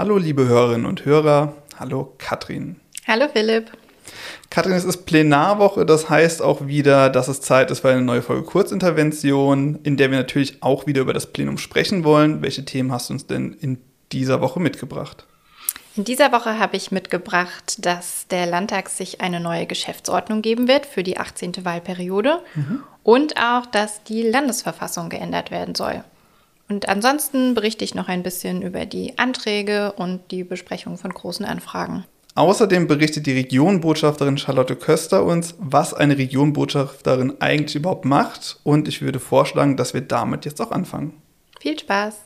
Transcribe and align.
Hallo 0.00 0.16
liebe 0.16 0.48
Hörerinnen 0.48 0.86
und 0.86 1.04
Hörer, 1.04 1.52
hallo 1.78 2.14
Katrin. 2.16 2.80
Hallo 3.06 3.26
Philipp. 3.30 3.70
Katrin, 4.48 4.72
es 4.72 4.84
ist 4.84 5.04
Plenarwoche, 5.04 5.84
das 5.84 6.08
heißt 6.08 6.40
auch 6.40 6.66
wieder, 6.66 7.10
dass 7.10 7.28
es 7.28 7.42
Zeit 7.42 7.70
ist 7.70 7.80
für 7.80 7.90
eine 7.90 8.00
neue 8.00 8.22
Folge 8.22 8.44
Kurzintervention, 8.44 9.80
in 9.82 9.98
der 9.98 10.10
wir 10.10 10.16
natürlich 10.16 10.62
auch 10.62 10.86
wieder 10.86 11.02
über 11.02 11.12
das 11.12 11.26
Plenum 11.26 11.58
sprechen 11.58 12.02
wollen. 12.02 12.40
Welche 12.40 12.64
Themen 12.64 12.92
hast 12.92 13.10
du 13.10 13.12
uns 13.12 13.26
denn 13.26 13.52
in 13.52 13.76
dieser 14.10 14.40
Woche 14.40 14.58
mitgebracht? 14.58 15.26
In 15.96 16.04
dieser 16.04 16.32
Woche 16.32 16.58
habe 16.58 16.78
ich 16.78 16.90
mitgebracht, 16.90 17.84
dass 17.84 18.26
der 18.28 18.46
Landtag 18.46 18.88
sich 18.88 19.20
eine 19.20 19.38
neue 19.38 19.66
Geschäftsordnung 19.66 20.40
geben 20.40 20.66
wird 20.66 20.86
für 20.86 21.02
die 21.02 21.18
18. 21.18 21.62
Wahlperiode 21.62 22.40
mhm. 22.54 22.84
und 23.02 23.36
auch, 23.36 23.66
dass 23.66 24.02
die 24.04 24.22
Landesverfassung 24.22 25.10
geändert 25.10 25.50
werden 25.50 25.74
soll. 25.74 26.02
Und 26.70 26.88
ansonsten 26.88 27.54
berichte 27.54 27.84
ich 27.84 27.96
noch 27.96 28.06
ein 28.06 28.22
bisschen 28.22 28.62
über 28.62 28.86
die 28.86 29.18
Anträge 29.18 29.92
und 29.92 30.30
die 30.30 30.44
Besprechung 30.44 30.96
von 30.96 31.12
großen 31.12 31.44
Anfragen. 31.44 32.04
Außerdem 32.36 32.86
berichtet 32.86 33.26
die 33.26 33.32
Regionbotschafterin 33.32 34.38
Charlotte 34.38 34.76
Köster 34.76 35.24
uns, 35.24 35.56
was 35.58 35.92
eine 35.92 36.16
Regionbotschafterin 36.16 37.34
eigentlich 37.40 37.74
überhaupt 37.74 38.04
macht. 38.04 38.60
Und 38.62 38.86
ich 38.86 39.02
würde 39.02 39.18
vorschlagen, 39.18 39.76
dass 39.76 39.94
wir 39.94 40.00
damit 40.00 40.44
jetzt 40.44 40.60
auch 40.62 40.70
anfangen. 40.70 41.14
Viel 41.60 41.76
Spaß! 41.76 42.20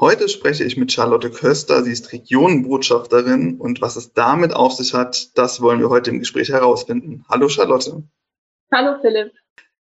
Heute 0.00 0.28
spreche 0.28 0.62
ich 0.62 0.76
mit 0.76 0.92
Charlotte 0.92 1.28
Köster. 1.28 1.82
Sie 1.82 1.90
ist 1.90 2.12
Regionenbotschafterin 2.12 3.58
und 3.58 3.80
was 3.80 3.96
es 3.96 4.12
damit 4.12 4.54
auf 4.54 4.72
sich 4.72 4.94
hat, 4.94 5.36
das 5.36 5.60
wollen 5.60 5.80
wir 5.80 5.90
heute 5.90 6.10
im 6.10 6.20
Gespräch 6.20 6.50
herausfinden. 6.50 7.24
Hallo 7.28 7.48
Charlotte. 7.48 8.04
Hallo 8.72 9.00
Philipp. 9.00 9.32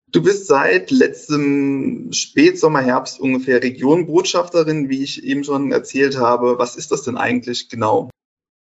Du 0.08 0.24
bist 0.24 0.48
seit 0.48 0.90
letztem 0.90 2.12
Spätsommer, 2.14 2.82
Herbst 2.82 3.20
ungefähr 3.20 3.62
Regionenbotschafterin, 3.62 4.90
wie 4.90 5.04
ich 5.04 5.24
eben 5.24 5.44
schon 5.44 5.72
erzählt 5.72 6.18
habe. 6.18 6.58
Was 6.58 6.78
ist 6.78 6.92
das 6.92 7.04
denn 7.04 7.18
eigentlich 7.18 7.70
genau? 7.70 8.10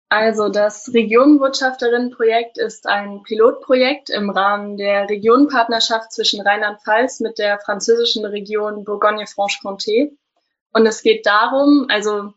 Also 0.08 0.48
das 0.48 0.92
Regionenbotschafterinnenprojekt 0.92 2.58
ist 2.58 2.89
ein 2.89 3.22
Pilotprojekt 3.22 4.11
im 4.11 4.30
Rahmen 4.30 4.78
der 4.78 5.08
Regionenpartnerschaft 5.08 6.11
zwischen 6.12 6.41
Rheinland-Pfalz 6.41 7.20
mit 7.20 7.39
der 7.39 7.61
französischen 7.61 8.24
Region 8.24 8.83
Bourgogne-Franche-Comté. 8.83 10.11
Und 10.77 10.84
es 10.84 11.00
geht 11.00 11.24
darum, 11.24 11.86
also 11.88 12.34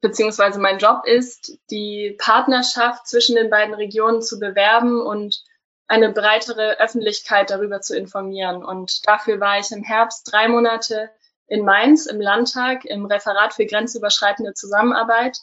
beziehungsweise 0.00 0.58
mein 0.58 0.78
Job 0.78 1.02
ist, 1.04 1.56
die 1.70 2.16
Partnerschaft 2.18 3.06
zwischen 3.06 3.36
den 3.36 3.48
beiden 3.48 3.74
Regionen 3.74 4.22
zu 4.22 4.40
bewerben 4.40 5.00
und 5.00 5.44
eine 5.86 6.12
breitere 6.12 6.80
Öffentlichkeit 6.80 7.48
darüber 7.50 7.80
zu 7.80 7.96
informieren. 7.96 8.64
Und 8.64 9.06
dafür 9.06 9.38
war 9.38 9.60
ich 9.60 9.70
im 9.70 9.84
Herbst 9.84 10.32
drei 10.32 10.48
Monate 10.48 11.10
in 11.46 11.64
Mainz 11.64 12.06
im 12.06 12.20
Landtag 12.20 12.84
im 12.86 13.06
Referat 13.06 13.54
für 13.54 13.66
grenzüberschreitende 13.66 14.52
Zusammenarbeit 14.54 15.38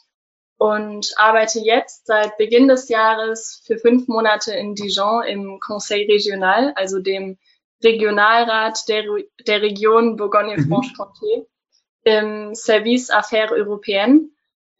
und 0.58 1.14
arbeite 1.16 1.60
jetzt 1.60 2.04
seit 2.04 2.36
Beginn 2.36 2.68
des 2.68 2.90
Jahres 2.90 3.62
für 3.64 3.78
fünf 3.78 4.06
Monate 4.06 4.52
in 4.52 4.74
Dijon 4.74 5.24
im 5.24 5.60
Conseil 5.60 6.04
Regional, 6.04 6.74
also 6.76 6.98
dem 6.98 7.38
Regionalrat 7.82 8.86
der, 8.86 9.04
der 9.46 9.62
Region 9.62 10.16
Bourgogne-Franche-Comté, 10.16 11.38
mhm. 11.38 11.46
Im 12.08 12.54
Service 12.54 13.10
Affaires 13.10 13.52
Européennes. 13.52 14.30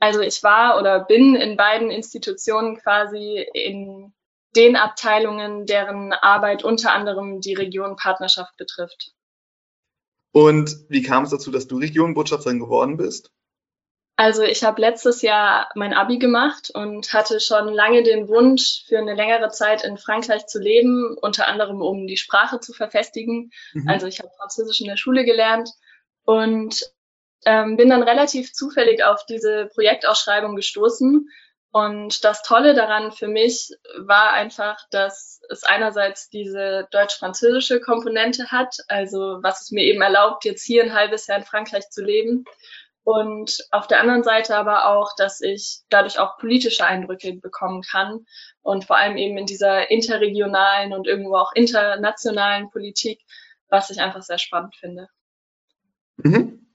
Also 0.00 0.20
ich 0.20 0.42
war 0.42 0.78
oder 0.78 1.00
bin 1.00 1.34
in 1.34 1.56
beiden 1.56 1.90
Institutionen 1.90 2.76
quasi 2.76 3.46
in 3.52 4.12
den 4.56 4.76
Abteilungen, 4.76 5.66
deren 5.66 6.12
Arbeit 6.12 6.64
unter 6.64 6.92
anderem 6.92 7.40
die 7.40 7.54
Region-Partnerschaft 7.54 8.56
betrifft. 8.56 9.12
Und 10.32 10.76
wie 10.88 11.02
kam 11.02 11.24
es 11.24 11.30
dazu, 11.30 11.50
dass 11.50 11.66
du 11.66 11.78
Regionbotschafterin 11.78 12.60
geworden 12.60 12.96
bist? 12.96 13.30
Also 14.16 14.42
ich 14.42 14.64
habe 14.64 14.80
letztes 14.80 15.22
Jahr 15.22 15.68
mein 15.76 15.94
Abi 15.94 16.18
gemacht 16.18 16.72
und 16.74 17.12
hatte 17.12 17.38
schon 17.38 17.72
lange 17.72 18.02
den 18.02 18.26
Wunsch, 18.26 18.84
für 18.88 18.98
eine 18.98 19.14
längere 19.14 19.50
Zeit 19.50 19.84
in 19.84 19.96
Frankreich 19.96 20.46
zu 20.46 20.58
leben, 20.58 21.16
unter 21.20 21.46
anderem 21.46 21.80
um 21.80 22.08
die 22.08 22.16
Sprache 22.16 22.58
zu 22.58 22.72
verfestigen. 22.72 23.52
Mhm. 23.74 23.88
Also 23.88 24.08
ich 24.08 24.18
habe 24.18 24.30
Französisch 24.36 24.80
in 24.80 24.88
der 24.88 24.96
Schule 24.96 25.24
gelernt 25.24 25.70
und 26.24 26.92
ähm, 27.44 27.76
bin 27.76 27.90
dann 27.90 28.02
relativ 28.02 28.52
zufällig 28.52 29.04
auf 29.04 29.24
diese 29.26 29.66
Projektausschreibung 29.74 30.56
gestoßen 30.56 31.28
und 31.70 32.24
das 32.24 32.42
Tolle 32.42 32.74
daran 32.74 33.12
für 33.12 33.28
mich 33.28 33.70
war 33.98 34.32
einfach, 34.32 34.78
dass 34.90 35.40
es 35.50 35.64
einerseits 35.64 36.30
diese 36.30 36.88
deutsch-französische 36.90 37.80
Komponente 37.80 38.50
hat, 38.50 38.76
also 38.88 39.38
was 39.42 39.62
es 39.62 39.70
mir 39.70 39.84
eben 39.84 40.00
erlaubt, 40.00 40.44
jetzt 40.44 40.64
hier 40.64 40.82
ein 40.82 40.94
halbes 40.94 41.26
Jahr 41.26 41.38
in 41.38 41.44
Frankreich 41.44 41.90
zu 41.90 42.02
leben. 42.02 42.44
Und 43.04 43.66
auf 43.70 43.86
der 43.86 44.00
anderen 44.00 44.22
Seite 44.22 44.56
aber 44.56 44.86
auch, 44.86 45.14
dass 45.16 45.40
ich 45.40 45.80
dadurch 45.88 46.18
auch 46.18 46.38
politische 46.38 46.84
Eindrücke 46.84 47.34
bekommen 47.34 47.82
kann 47.82 48.26
und 48.62 48.84
vor 48.84 48.96
allem 48.96 49.16
eben 49.16 49.38
in 49.38 49.46
dieser 49.46 49.90
interregionalen 49.90 50.92
und 50.92 51.06
irgendwo 51.06 51.36
auch 51.36 51.52
internationalen 51.54 52.70
Politik, 52.70 53.20
was 53.68 53.90
ich 53.90 54.00
einfach 54.00 54.22
sehr 54.22 54.38
spannend 54.38 54.74
finde. 54.76 55.08
Mhm. 56.16 56.67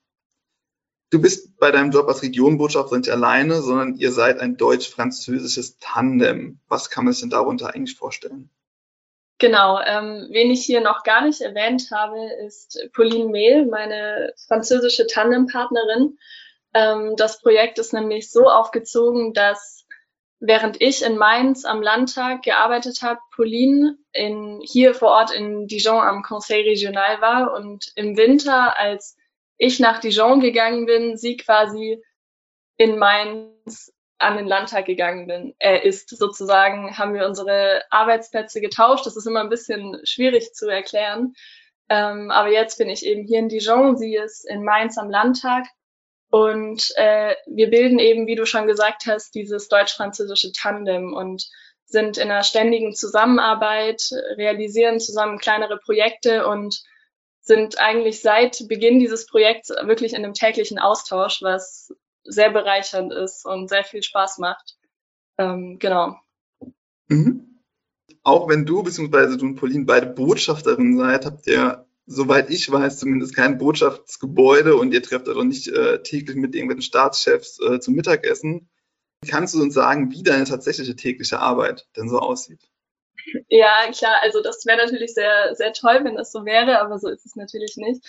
Du 1.13 1.21
bist 1.21 1.59
bei 1.59 1.69
deinem 1.69 1.91
Job 1.91 2.07
als 2.07 2.23
Regionbotschafter 2.23 2.97
nicht 2.97 3.11
alleine, 3.11 3.61
sondern 3.61 3.97
ihr 3.97 4.11
seid 4.11 4.39
ein 4.39 4.57
deutsch-französisches 4.57 5.77
Tandem. 5.77 6.59
Was 6.67 6.89
kann 6.89 7.05
man 7.05 7.13
sich 7.13 7.21
denn 7.21 7.29
darunter 7.29 7.71
eigentlich 7.71 7.95
vorstellen? 7.95 8.49
Genau, 9.37 9.79
ähm, 9.85 10.29
wen 10.31 10.49
ich 10.49 10.65
hier 10.65 10.81
noch 10.81 11.03
gar 11.03 11.23
nicht 11.23 11.41
erwähnt 11.41 11.89
habe, 11.91 12.17
ist 12.47 12.79
Pauline 12.95 13.25
Mehl, 13.25 13.67
meine 13.67 14.33
französische 14.47 15.05
Tandempartnerin. 15.05 16.17
Ähm, 16.73 17.13
das 17.15 17.41
Projekt 17.41 17.77
ist 17.77 17.93
nämlich 17.93 18.31
so 18.31 18.49
aufgezogen, 18.49 19.33
dass 19.33 19.85
während 20.39 20.81
ich 20.81 21.03
in 21.03 21.17
Mainz 21.17 21.63
am 21.63 21.83
Landtag 21.83 22.41
gearbeitet 22.41 23.03
habe, 23.03 23.19
Pauline 23.35 23.99
in, 24.13 24.61
hier 24.63 24.95
vor 24.95 25.09
Ort 25.09 25.31
in 25.31 25.67
Dijon 25.67 26.01
am 26.01 26.23
Conseil 26.23 26.63
Regional 26.63 27.21
war 27.21 27.53
und 27.53 27.91
im 27.95 28.17
Winter 28.17 28.79
als 28.79 29.15
ich 29.63 29.79
nach 29.79 29.99
Dijon 29.99 30.41
gegangen 30.41 30.85
bin, 30.85 31.17
sie 31.17 31.37
quasi 31.37 32.03
in 32.75 32.97
Mainz 32.97 33.93
an 34.19 34.35
den 34.37 34.47
Landtag 34.47 34.85
gegangen 34.85 35.27
bin, 35.27 35.55
äh, 35.59 35.87
ist 35.87 36.09
sozusagen, 36.09 36.97
haben 36.97 37.13
wir 37.13 37.25
unsere 37.25 37.81
Arbeitsplätze 37.89 38.61
getauscht. 38.61 39.05
Das 39.05 39.15
ist 39.15 39.25
immer 39.25 39.41
ein 39.41 39.49
bisschen 39.49 39.99
schwierig 40.03 40.53
zu 40.53 40.67
erklären. 40.67 41.33
Ähm, 41.89 42.29
aber 42.31 42.49
jetzt 42.49 42.77
bin 42.77 42.89
ich 42.89 43.05
eben 43.05 43.25
hier 43.25 43.39
in 43.39 43.49
Dijon, 43.49 43.97
sie 43.97 44.15
ist 44.15 44.49
in 44.49 44.63
Mainz 44.63 44.97
am 44.97 45.09
Landtag. 45.09 45.65
Und 46.29 46.91
äh, 46.95 47.35
wir 47.45 47.69
bilden 47.69 47.99
eben, 47.99 48.27
wie 48.27 48.35
du 48.35 48.45
schon 48.45 48.67
gesagt 48.67 49.05
hast, 49.05 49.35
dieses 49.35 49.67
deutsch-französische 49.67 50.51
Tandem 50.51 51.13
und 51.13 51.47
sind 51.85 52.17
in 52.17 52.31
einer 52.31 52.43
ständigen 52.43 52.93
Zusammenarbeit, 52.93 54.01
realisieren 54.37 54.99
zusammen 54.99 55.37
kleinere 55.37 55.77
Projekte 55.77 56.47
und 56.47 56.81
sind 57.43 57.77
eigentlich 57.77 58.21
seit 58.21 58.67
Beginn 58.69 58.99
dieses 58.99 59.27
Projekts 59.27 59.69
wirklich 59.69 60.13
in 60.13 60.23
einem 60.23 60.33
täglichen 60.33 60.79
Austausch, 60.79 61.41
was 61.41 61.93
sehr 62.23 62.51
bereichernd 62.51 63.13
ist 63.13 63.45
und 63.45 63.67
sehr 63.67 63.83
viel 63.83 64.01
Spaß 64.01 64.37
macht. 64.37 64.77
Ähm, 65.37 65.77
genau. 65.77 66.15
Mhm. 67.09 67.59
Auch 68.23 68.47
wenn 68.47 68.65
du 68.65 68.81
bzw. 68.81 69.37
du 69.37 69.45
und 69.45 69.55
Pauline 69.55 69.83
beide 69.83 70.07
Botschafterinnen 70.07 70.97
seid, 70.97 71.25
habt 71.25 71.45
ihr, 71.47 71.85
soweit 72.05 72.49
ich 72.49 72.71
weiß, 72.71 72.99
zumindest 72.99 73.35
kein 73.35 73.57
Botschaftsgebäude 73.57 74.77
und 74.77 74.93
ihr 74.93 75.03
trefft 75.03 75.27
also 75.27 75.43
nicht 75.43 75.67
äh, 75.67 76.01
täglich 76.01 76.37
mit 76.37 76.55
irgendwelchen 76.55 76.81
Staatschefs 76.81 77.59
äh, 77.59 77.81
zum 77.81 77.95
Mittagessen. 77.95 78.69
Kannst 79.27 79.53
du 79.53 79.61
uns 79.61 79.73
sagen, 79.73 80.11
wie 80.11 80.23
deine 80.23 80.45
tatsächliche 80.45 80.95
tägliche 80.95 81.39
Arbeit 81.39 81.87
denn 81.97 82.07
so 82.07 82.19
aussieht? 82.19 82.69
Ja, 83.49 83.89
klar, 83.91 84.15
also 84.21 84.41
das 84.41 84.65
wäre 84.65 84.77
natürlich 84.77 85.13
sehr, 85.13 85.55
sehr 85.55 85.73
toll, 85.73 86.01
wenn 86.03 86.15
das 86.15 86.31
so 86.31 86.45
wäre, 86.45 86.79
aber 86.79 86.99
so 86.99 87.09
ist 87.09 87.25
es 87.25 87.35
natürlich 87.35 87.77
nicht. 87.77 88.03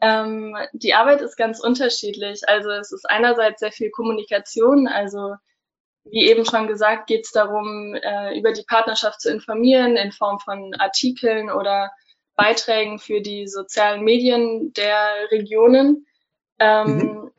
Ähm, 0.00 0.56
die 0.72 0.94
Arbeit 0.94 1.20
ist 1.20 1.36
ganz 1.36 1.60
unterschiedlich. 1.60 2.48
Also 2.48 2.70
es 2.70 2.92
ist 2.92 3.08
einerseits 3.08 3.60
sehr 3.60 3.72
viel 3.72 3.90
Kommunikation, 3.90 4.86
also 4.86 5.34
wie 6.10 6.28
eben 6.28 6.44
schon 6.44 6.66
gesagt, 6.66 7.06
geht 7.06 7.24
es 7.26 7.32
darum, 7.32 7.94
äh, 7.94 8.38
über 8.38 8.52
die 8.52 8.64
Partnerschaft 8.66 9.20
zu 9.20 9.30
informieren 9.30 9.96
in 9.96 10.12
Form 10.12 10.38
von 10.38 10.74
Artikeln 10.78 11.50
oder 11.50 11.90
Beiträgen 12.36 12.98
für 12.98 13.20
die 13.20 13.46
sozialen 13.46 14.02
Medien 14.04 14.72
der 14.72 15.30
Regionen. 15.30 16.06
Ähm, 16.58 16.96
mhm. 16.96 17.32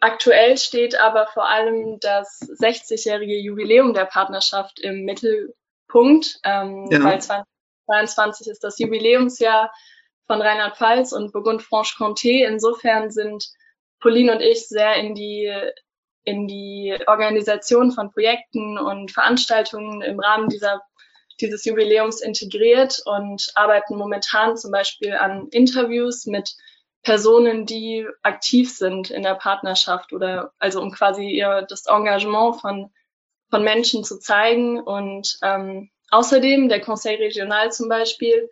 Aktuell 0.00 0.56
steht 0.56 0.98
aber 0.98 1.26
vor 1.26 1.48
allem 1.48 1.98
das 2.00 2.40
60-jährige 2.40 3.36
Jubiläum 3.38 3.92
der 3.92 4.06
Partnerschaft 4.06 4.80
im 4.80 5.04
Mittel, 5.04 5.54
Punkt, 5.90 6.38
ähm, 6.44 6.88
ja. 6.90 7.02
weil 7.02 7.20
2022 7.20 8.48
ist 8.48 8.64
das 8.64 8.78
Jubiläumsjahr 8.78 9.72
von 10.26 10.40
Rheinland-Pfalz 10.40 11.12
und 11.12 11.32
Burgund-Franche-Comté. 11.32 12.46
Insofern 12.46 13.10
sind 13.10 13.44
Pauline 14.00 14.32
und 14.32 14.40
ich 14.40 14.68
sehr 14.68 14.94
in 14.94 15.14
die 15.14 15.52
in 16.22 16.46
die 16.46 16.96
Organisation 17.06 17.92
von 17.92 18.12
Projekten 18.12 18.78
und 18.78 19.10
Veranstaltungen 19.10 20.02
im 20.02 20.20
Rahmen 20.20 20.48
dieser 20.48 20.82
dieses 21.40 21.64
Jubiläums 21.64 22.20
integriert 22.20 23.00
und 23.04 23.50
arbeiten 23.54 23.96
momentan 23.96 24.56
zum 24.56 24.70
Beispiel 24.70 25.14
an 25.14 25.48
Interviews 25.50 26.26
mit 26.26 26.54
Personen, 27.02 27.64
die 27.64 28.06
aktiv 28.22 28.70
sind 28.70 29.10
in 29.10 29.22
der 29.22 29.34
Partnerschaft 29.34 30.12
oder 30.12 30.52
also 30.58 30.82
um 30.82 30.92
quasi 30.92 31.28
ihr 31.30 31.64
das 31.68 31.86
Engagement 31.86 32.60
von, 32.60 32.92
von 33.50 33.64
Menschen 33.64 34.04
zu 34.04 34.18
zeigen. 34.18 34.80
Und 34.80 35.38
ähm, 35.42 35.90
außerdem 36.10 36.68
der 36.68 36.80
Conseil 36.80 37.16
Regional 37.16 37.72
zum 37.72 37.88
Beispiel 37.88 38.48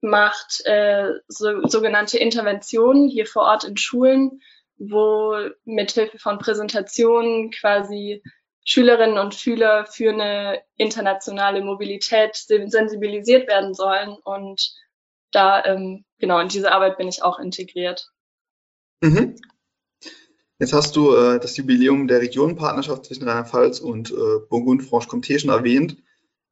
macht 0.00 0.62
äh, 0.64 1.12
so, 1.28 1.66
sogenannte 1.68 2.18
Interventionen 2.18 3.08
hier 3.08 3.26
vor 3.26 3.42
Ort 3.42 3.64
in 3.64 3.76
Schulen, 3.76 4.40
wo 4.76 5.36
mithilfe 5.64 6.18
von 6.18 6.38
Präsentationen 6.38 7.50
quasi 7.52 8.22
Schülerinnen 8.64 9.18
und 9.18 9.34
Schüler 9.34 9.86
für 9.86 10.10
eine 10.10 10.62
internationale 10.76 11.62
Mobilität 11.62 12.36
sensibilisiert 12.36 13.48
werden 13.48 13.74
sollen. 13.74 14.16
Und 14.24 14.72
da, 15.32 15.64
ähm, 15.64 16.04
genau, 16.18 16.38
in 16.38 16.48
diese 16.48 16.72
Arbeit 16.72 16.96
bin 16.96 17.08
ich 17.08 17.22
auch 17.22 17.38
integriert. 17.38 18.08
Mhm. 19.00 19.36
Jetzt 20.62 20.74
hast 20.74 20.94
du 20.94 21.12
äh, 21.16 21.40
das 21.40 21.56
Jubiläum 21.56 22.06
der 22.06 22.20
Regionenpartnerschaft 22.20 23.06
zwischen 23.06 23.24
Rheinland-Pfalz 23.24 23.80
und 23.80 24.12
äh, 24.12 24.46
Burgund-Franche-Comté 24.48 25.40
schon 25.40 25.50
erwähnt. 25.50 25.96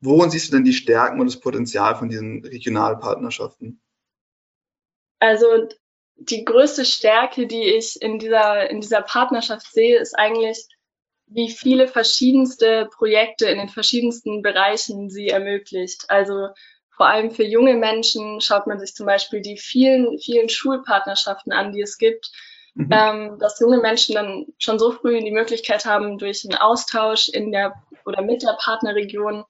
Worin 0.00 0.30
siehst 0.30 0.48
du 0.48 0.56
denn 0.56 0.64
die 0.64 0.72
Stärken 0.72 1.20
und 1.20 1.28
das 1.28 1.38
Potenzial 1.38 1.94
von 1.94 2.08
diesen 2.08 2.44
Regionalpartnerschaften? 2.44 3.80
Also 5.20 5.46
die 6.16 6.44
größte 6.44 6.84
Stärke, 6.84 7.46
die 7.46 7.62
ich 7.62 8.02
in 8.02 8.18
dieser, 8.18 8.68
in 8.68 8.80
dieser 8.80 9.02
Partnerschaft 9.02 9.72
sehe, 9.72 10.00
ist 10.00 10.18
eigentlich, 10.18 10.66
wie 11.28 11.48
viele 11.48 11.86
verschiedenste 11.86 12.88
Projekte 12.92 13.46
in 13.46 13.58
den 13.58 13.68
verschiedensten 13.68 14.42
Bereichen 14.42 15.08
sie 15.08 15.28
ermöglicht. 15.28 16.06
Also 16.08 16.48
vor 16.96 17.06
allem 17.06 17.30
für 17.30 17.44
junge 17.44 17.76
Menschen 17.76 18.40
schaut 18.40 18.66
man 18.66 18.80
sich 18.80 18.92
zum 18.92 19.06
Beispiel 19.06 19.40
die 19.40 19.56
vielen, 19.56 20.18
vielen 20.18 20.48
Schulpartnerschaften 20.48 21.52
an, 21.52 21.70
die 21.70 21.82
es 21.82 21.96
gibt, 21.96 22.32
mhm. 22.74 22.88
ähm, 22.90 23.38
dass 23.38 23.60
junge 23.60 23.78
Menschen 23.78 24.14
dann 24.14 24.46
schon 24.58 24.78
so 24.78 24.92
früh 24.92 25.18
die 25.20 25.30
Möglichkeit 25.30 25.84
haben, 25.84 26.18
durch 26.18 26.44
einen 26.44 26.58
Austausch 26.58 27.28
in 27.28 27.52
der 27.52 27.74
oder 28.04 28.22
mit 28.22 28.42
der 28.42 28.56
Partnerregion 28.58 29.44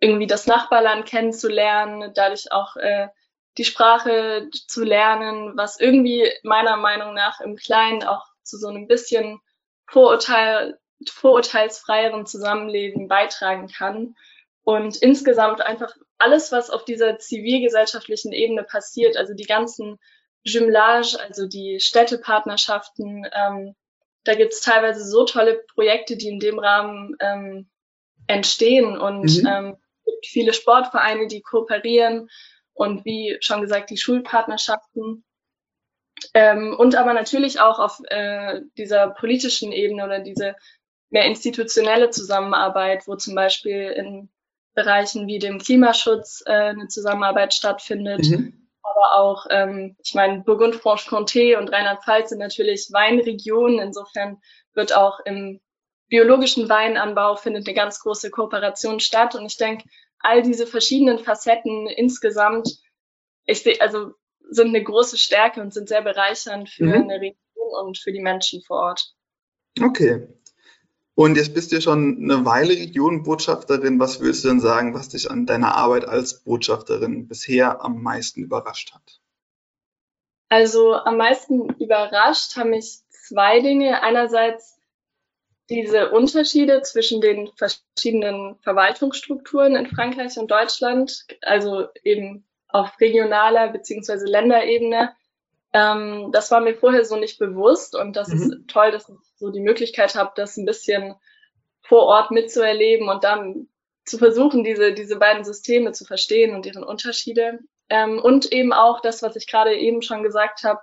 irgendwie 0.00 0.26
das 0.26 0.46
Nachbarland 0.46 1.06
kennenzulernen, 1.06 2.12
dadurch 2.14 2.52
auch 2.52 2.76
äh, 2.76 3.08
die 3.56 3.64
Sprache 3.64 4.48
zu 4.52 4.84
lernen, 4.84 5.56
was 5.56 5.80
irgendwie 5.80 6.30
meiner 6.44 6.76
Meinung 6.76 7.14
nach 7.14 7.40
im 7.40 7.56
Kleinen 7.56 8.04
auch 8.04 8.24
zu 8.42 8.56
so 8.56 8.68
einem 8.68 8.86
bisschen 8.86 9.40
Vorurteil, 9.86 10.78
vorurteilsfreieren 11.08 12.26
Zusammenleben 12.26 13.08
beitragen 13.08 13.68
kann. 13.68 14.14
Und 14.62 14.96
insgesamt 14.98 15.60
einfach 15.60 15.92
alles, 16.18 16.52
was 16.52 16.70
auf 16.70 16.84
dieser 16.84 17.18
zivilgesellschaftlichen 17.18 18.32
Ebene 18.32 18.64
passiert, 18.64 19.16
also 19.16 19.34
die 19.34 19.46
ganzen 19.46 19.98
Jumelage, 20.44 21.18
also 21.20 21.46
die 21.46 21.80
Städtepartnerschaften, 21.80 23.26
ähm, 23.32 23.74
da 24.24 24.34
gibt 24.34 24.52
es 24.52 24.60
teilweise 24.60 25.04
so 25.04 25.24
tolle 25.24 25.62
Projekte, 25.74 26.16
die 26.16 26.28
in 26.28 26.40
dem 26.40 26.58
Rahmen 26.58 27.16
ähm, 27.20 27.68
entstehen 28.26 28.98
und 28.98 29.42
mhm. 29.42 29.46
ähm, 29.46 29.76
gibt 30.04 30.26
viele 30.26 30.52
Sportvereine, 30.52 31.28
die 31.28 31.42
kooperieren 31.42 32.28
und 32.74 33.04
wie 33.04 33.36
schon 33.40 33.60
gesagt 33.62 33.90
die 33.90 33.96
Schulpartnerschaften. 33.96 35.24
Ähm, 36.34 36.74
und 36.76 36.96
aber 36.96 37.14
natürlich 37.14 37.60
auch 37.60 37.78
auf 37.78 38.00
äh, 38.08 38.60
dieser 38.76 39.08
politischen 39.08 39.72
Ebene 39.72 40.04
oder 40.04 40.20
diese 40.20 40.56
mehr 41.10 41.24
institutionelle 41.24 42.10
Zusammenarbeit, 42.10 43.06
wo 43.06 43.16
zum 43.16 43.34
Beispiel 43.34 43.90
in 43.96 44.28
Bereichen 44.74 45.26
wie 45.26 45.38
dem 45.38 45.58
Klimaschutz 45.58 46.42
äh, 46.46 46.52
eine 46.52 46.88
Zusammenarbeit 46.88 47.54
stattfindet. 47.54 48.20
Mhm. 48.28 48.67
Aber 48.98 49.16
auch, 49.16 49.46
ähm, 49.50 49.96
ich 50.02 50.14
meine, 50.14 50.40
Burgund-Franche-Comté 50.40 51.56
und 51.56 51.72
Rheinland-Pfalz 51.72 52.30
sind 52.30 52.38
natürlich 52.38 52.88
Weinregionen. 52.92 53.78
Insofern 53.78 54.38
wird 54.74 54.94
auch 54.94 55.20
im 55.20 55.60
biologischen 56.08 56.68
Weinanbau 56.68 57.36
findet 57.36 57.66
eine 57.66 57.74
ganz 57.74 58.00
große 58.00 58.30
Kooperation 58.30 58.98
statt. 58.98 59.34
Und 59.34 59.46
ich 59.46 59.56
denke, 59.56 59.84
all 60.18 60.42
diese 60.42 60.66
verschiedenen 60.66 61.18
Facetten 61.18 61.86
insgesamt, 61.86 62.68
ich 63.44 63.62
sehe, 63.62 63.80
also 63.80 64.12
sind 64.50 64.68
eine 64.68 64.82
große 64.82 65.16
Stärke 65.16 65.60
und 65.60 65.72
sind 65.72 65.88
sehr 65.88 66.02
bereichernd 66.02 66.68
für 66.68 66.86
mhm. 66.86 67.02
eine 67.02 67.20
Region 67.20 67.36
und 67.84 67.98
für 67.98 68.12
die 68.12 68.22
Menschen 68.22 68.62
vor 68.62 68.78
Ort. 68.78 69.12
Okay. 69.80 70.26
Und 71.18 71.36
jetzt 71.36 71.52
bist 71.52 71.72
du 71.72 71.80
schon 71.80 72.16
eine 72.22 72.44
Weile 72.44 72.74
Regionbotschafterin. 72.74 73.98
Was 73.98 74.20
würdest 74.20 74.44
du 74.44 74.48
denn 74.50 74.60
sagen, 74.60 74.94
was 74.94 75.08
dich 75.08 75.28
an 75.28 75.46
deiner 75.46 75.74
Arbeit 75.74 76.04
als 76.06 76.44
Botschafterin 76.44 77.26
bisher 77.26 77.82
am 77.82 78.00
meisten 78.04 78.40
überrascht 78.40 78.94
hat? 78.94 79.20
Also 80.48 80.94
am 80.94 81.16
meisten 81.16 81.70
überrascht 81.80 82.56
haben 82.56 82.70
mich 82.70 83.00
zwei 83.10 83.58
Dinge. 83.58 84.00
Einerseits 84.04 84.78
diese 85.68 86.12
Unterschiede 86.12 86.82
zwischen 86.82 87.20
den 87.20 87.50
verschiedenen 87.56 88.54
Verwaltungsstrukturen 88.60 89.74
in 89.74 89.88
Frankreich 89.88 90.38
und 90.38 90.52
Deutschland, 90.52 91.26
also 91.42 91.88
eben 92.04 92.44
auf 92.68 92.92
regionaler 93.00 93.72
beziehungsweise 93.72 94.24
Länderebene. 94.26 95.16
Ähm, 95.72 96.30
das 96.32 96.50
war 96.50 96.60
mir 96.60 96.74
vorher 96.74 97.04
so 97.04 97.16
nicht 97.16 97.38
bewusst 97.38 97.94
und 97.94 98.16
das 98.16 98.28
mhm. 98.28 98.34
ist 98.34 98.68
toll, 98.68 98.90
dass 98.90 99.08
ich 99.08 99.16
so 99.36 99.50
die 99.50 99.60
Möglichkeit 99.60 100.14
habe, 100.14 100.32
das 100.34 100.56
ein 100.56 100.64
bisschen 100.64 101.14
vor 101.82 102.04
Ort 102.04 102.30
mitzuerleben 102.30 103.08
und 103.08 103.24
dann 103.24 103.68
zu 104.04 104.18
versuchen, 104.18 104.64
diese, 104.64 104.92
diese 104.94 105.16
beiden 105.16 105.44
Systeme 105.44 105.92
zu 105.92 106.04
verstehen 106.04 106.54
und 106.54 106.64
deren 106.64 106.84
Unterschiede. 106.84 107.60
Ähm, 107.90 108.18
und 108.18 108.52
eben 108.52 108.72
auch 108.72 109.00
das, 109.00 109.22
was 109.22 109.36
ich 109.36 109.46
gerade 109.46 109.74
eben 109.74 110.02
schon 110.02 110.22
gesagt 110.22 110.64
habe, 110.64 110.80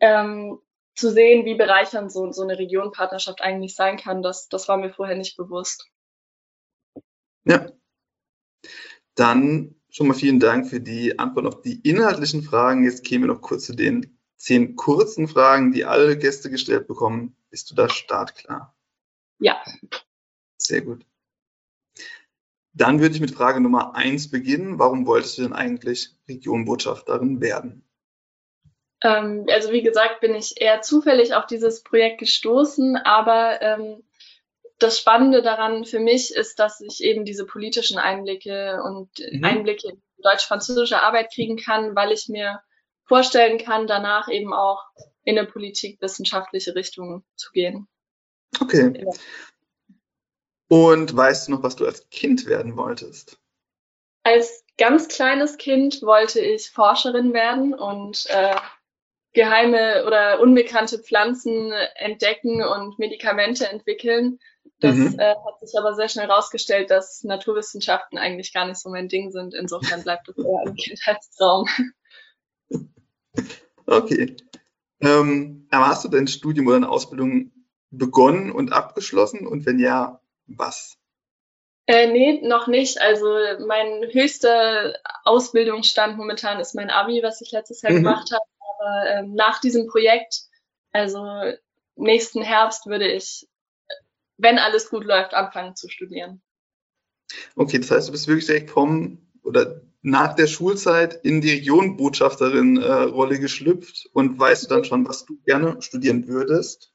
ähm, 0.00 0.58
zu 0.94 1.10
sehen, 1.10 1.44
wie 1.44 1.54
bereichernd 1.54 2.12
so, 2.12 2.30
so 2.32 2.42
eine 2.42 2.58
Regionpartnerschaft 2.58 3.40
eigentlich 3.40 3.74
sein 3.74 3.96
kann, 3.96 4.22
das, 4.22 4.48
das 4.48 4.68
war 4.68 4.76
mir 4.76 4.92
vorher 4.92 5.16
nicht 5.16 5.36
bewusst. 5.36 5.88
Ja. 7.44 7.70
Dann 9.14 9.81
schon 9.92 10.08
mal 10.08 10.14
vielen 10.14 10.40
Dank 10.40 10.68
für 10.68 10.80
die 10.80 11.18
Antwort 11.18 11.46
auf 11.46 11.60
die 11.60 11.80
inhaltlichen 11.88 12.42
Fragen. 12.42 12.82
Jetzt 12.82 13.04
kämen 13.04 13.24
wir 13.24 13.34
noch 13.34 13.42
kurz 13.42 13.66
zu 13.66 13.76
den 13.76 14.18
zehn 14.36 14.74
kurzen 14.74 15.28
Fragen, 15.28 15.70
die 15.70 15.84
alle 15.84 16.18
Gäste 16.18 16.50
gestellt 16.50 16.88
bekommen. 16.88 17.36
Bist 17.50 17.70
du 17.70 17.74
da 17.76 17.88
startklar? 17.88 18.74
Ja. 19.38 19.62
Sehr 20.56 20.80
gut. 20.80 21.06
Dann 22.72 23.00
würde 23.00 23.14
ich 23.14 23.20
mit 23.20 23.32
Frage 23.32 23.60
Nummer 23.60 23.94
eins 23.94 24.30
beginnen. 24.30 24.78
Warum 24.78 25.06
wolltest 25.06 25.36
du 25.36 25.42
denn 25.42 25.52
eigentlich 25.52 26.16
Regionbotschafterin 26.26 27.42
werden? 27.42 27.86
Ähm, 29.04 29.44
also 29.50 29.72
wie 29.72 29.82
gesagt, 29.82 30.20
bin 30.20 30.34
ich 30.34 30.60
eher 30.60 30.80
zufällig 30.80 31.34
auf 31.34 31.46
dieses 31.46 31.82
Projekt 31.82 32.18
gestoßen, 32.18 32.96
aber 32.96 33.60
ähm, 33.60 34.02
das 34.82 34.98
Spannende 34.98 35.42
daran 35.42 35.84
für 35.84 36.00
mich 36.00 36.34
ist, 36.34 36.58
dass 36.58 36.80
ich 36.80 37.02
eben 37.02 37.24
diese 37.24 37.46
politischen 37.46 37.98
Einblicke 37.98 38.82
und 38.82 39.10
mhm. 39.18 39.44
Einblicke 39.44 39.90
in 39.90 40.02
deutsch-französische 40.22 41.02
Arbeit 41.02 41.32
kriegen 41.32 41.56
kann, 41.56 41.94
weil 41.94 42.12
ich 42.12 42.28
mir 42.28 42.60
vorstellen 43.04 43.58
kann, 43.58 43.86
danach 43.86 44.28
eben 44.28 44.52
auch 44.52 44.82
in 45.24 45.38
eine 45.38 45.46
politikwissenschaftliche 45.46 46.74
Richtung 46.74 47.24
zu 47.36 47.50
gehen. 47.52 47.88
Okay. 48.60 49.06
Und 50.68 51.14
weißt 51.14 51.48
du 51.48 51.52
noch, 51.52 51.62
was 51.62 51.76
du 51.76 51.86
als 51.86 52.08
Kind 52.10 52.46
werden 52.46 52.76
wolltest? 52.76 53.38
Als 54.24 54.64
ganz 54.78 55.08
kleines 55.08 55.58
Kind 55.58 56.02
wollte 56.02 56.40
ich 56.40 56.70
Forscherin 56.70 57.32
werden 57.34 57.74
und 57.74 58.26
äh, 58.30 58.56
geheime 59.32 60.04
oder 60.06 60.40
unbekannte 60.40 60.98
Pflanzen 60.98 61.72
entdecken 61.96 62.62
und 62.62 62.98
Medikamente 62.98 63.68
entwickeln. 63.68 64.38
Das 64.82 64.96
mhm. 64.96 65.16
äh, 65.18 65.36
hat 65.36 65.60
sich 65.60 65.78
aber 65.78 65.94
sehr 65.94 66.08
schnell 66.08 66.26
herausgestellt, 66.26 66.90
dass 66.90 67.22
Naturwissenschaften 67.22 68.18
eigentlich 68.18 68.52
gar 68.52 68.66
nicht 68.66 68.80
so 68.80 68.90
mein 68.90 69.08
Ding 69.08 69.30
sind. 69.30 69.54
Insofern 69.54 70.02
bleibt 70.04 70.28
es 70.28 70.36
eher 70.36 70.60
ein 70.66 70.74
Kindheitstraum. 70.74 71.68
Okay. 73.86 74.36
Ähm, 75.00 75.68
hast 75.70 76.04
du 76.04 76.08
dein 76.08 76.26
Studium 76.26 76.66
oder 76.66 76.76
eine 76.76 76.88
Ausbildung 76.88 77.52
begonnen 77.90 78.50
und 78.50 78.72
abgeschlossen? 78.72 79.46
Und 79.46 79.66
wenn 79.66 79.78
ja, 79.78 80.20
was? 80.46 80.96
Äh, 81.86 82.08
nee, 82.08 82.40
noch 82.42 82.66
nicht. 82.66 83.00
Also 83.00 83.26
mein 83.66 84.02
höchster 84.12 84.94
Ausbildungsstand 85.24 86.16
momentan 86.16 86.58
ist 86.58 86.74
mein 86.74 86.90
Abi, 86.90 87.22
was 87.22 87.40
ich 87.40 87.52
letztes 87.52 87.82
Jahr 87.82 87.92
mhm. 87.92 87.96
gemacht 87.98 88.30
habe. 88.32 88.44
Aber 88.78 89.10
ähm, 89.10 89.34
nach 89.34 89.60
diesem 89.60 89.86
Projekt, 89.86 90.42
also 90.90 91.24
nächsten 91.94 92.42
Herbst, 92.42 92.86
würde 92.86 93.06
ich 93.06 93.46
wenn 94.42 94.58
alles 94.58 94.90
gut 94.90 95.04
läuft, 95.04 95.34
anfangen 95.34 95.76
zu 95.76 95.88
studieren. 95.88 96.42
Okay, 97.56 97.78
das 97.78 97.90
heißt, 97.90 98.08
du 98.08 98.12
bist 98.12 98.28
wirklich 98.28 98.46
direkt 98.46 98.70
vom 98.70 99.18
oder 99.42 99.80
nach 100.02 100.34
der 100.34 100.48
Schulzeit 100.48 101.14
in 101.24 101.40
die 101.40 101.52
Regionbotschafterin-Rolle 101.52 103.36
äh, 103.36 103.38
geschlüpft 103.38 104.08
und 104.12 104.38
weißt 104.38 104.64
du 104.64 104.68
dann 104.68 104.84
schon, 104.84 105.08
was 105.08 105.24
du 105.24 105.38
gerne 105.44 105.80
studieren 105.80 106.26
würdest? 106.26 106.92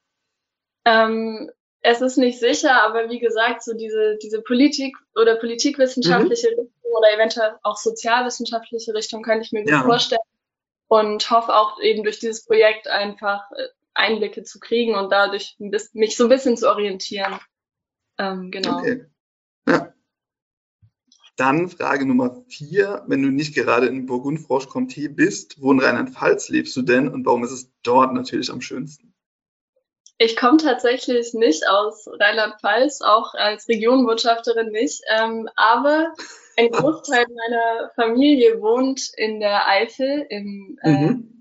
Ähm, 0.84 1.50
es 1.80 2.00
ist 2.02 2.18
nicht 2.18 2.38
sicher, 2.38 2.82
aber 2.82 3.08
wie 3.08 3.18
gesagt, 3.18 3.62
so 3.64 3.74
diese, 3.74 4.18
diese 4.22 4.42
Politik 4.42 4.96
oder 5.14 5.36
politikwissenschaftliche 5.36 6.48
mhm. 6.50 6.60
Richtung 6.60 6.96
oder 6.96 7.14
eventuell 7.14 7.52
auch 7.62 7.76
sozialwissenschaftliche 7.76 8.94
Richtung 8.94 9.22
könnte 9.22 9.44
ich 9.44 9.52
mir 9.52 9.62
gut 9.62 9.70
ja. 9.70 9.82
vorstellen 9.82 10.20
und 10.88 11.30
hoffe 11.30 11.54
auch 11.54 11.80
eben 11.80 12.02
durch 12.02 12.18
dieses 12.18 12.44
Projekt 12.44 12.88
einfach 12.88 13.50
äh, 13.52 13.68
Einblicke 13.98 14.44
zu 14.44 14.60
kriegen 14.60 14.94
und 14.94 15.10
dadurch 15.10 15.56
mich 15.58 16.16
so 16.16 16.24
ein 16.24 16.30
bisschen 16.30 16.56
zu 16.56 16.68
orientieren. 16.68 17.38
Ähm, 18.18 18.50
genau. 18.50 18.78
Okay. 18.78 19.04
Ja. 19.66 19.92
Dann 21.36 21.68
Frage 21.68 22.06
Nummer 22.06 22.42
vier. 22.48 23.04
Wenn 23.06 23.22
du 23.22 23.30
nicht 23.30 23.54
gerade 23.54 23.86
in 23.86 24.06
Burgund-Franche-Comté 24.06 25.08
bist, 25.08 25.60
wo 25.60 25.72
in 25.72 25.80
Rheinland-Pfalz 25.80 26.48
lebst 26.48 26.76
du 26.76 26.82
denn 26.82 27.08
und 27.08 27.26
warum 27.26 27.44
ist 27.44 27.52
es 27.52 27.70
dort 27.82 28.12
natürlich 28.12 28.50
am 28.50 28.60
schönsten? 28.60 29.14
Ich 30.20 30.36
komme 30.36 30.56
tatsächlich 30.56 31.32
nicht 31.34 31.68
aus 31.68 32.08
Rheinland-Pfalz, 32.08 33.02
auch 33.02 33.34
als 33.34 33.68
Regionenbotschafterin 33.68 34.70
nicht. 34.70 35.00
Ähm, 35.16 35.48
aber 35.54 36.12
ein 36.56 36.70
Großteil 36.72 37.24
meiner 37.28 37.92
Familie 37.94 38.60
wohnt 38.60 39.12
in 39.16 39.38
der 39.38 39.68
Eifel, 39.68 40.26
im 40.28 40.76
äh, 40.82 40.90
mhm. 40.90 41.37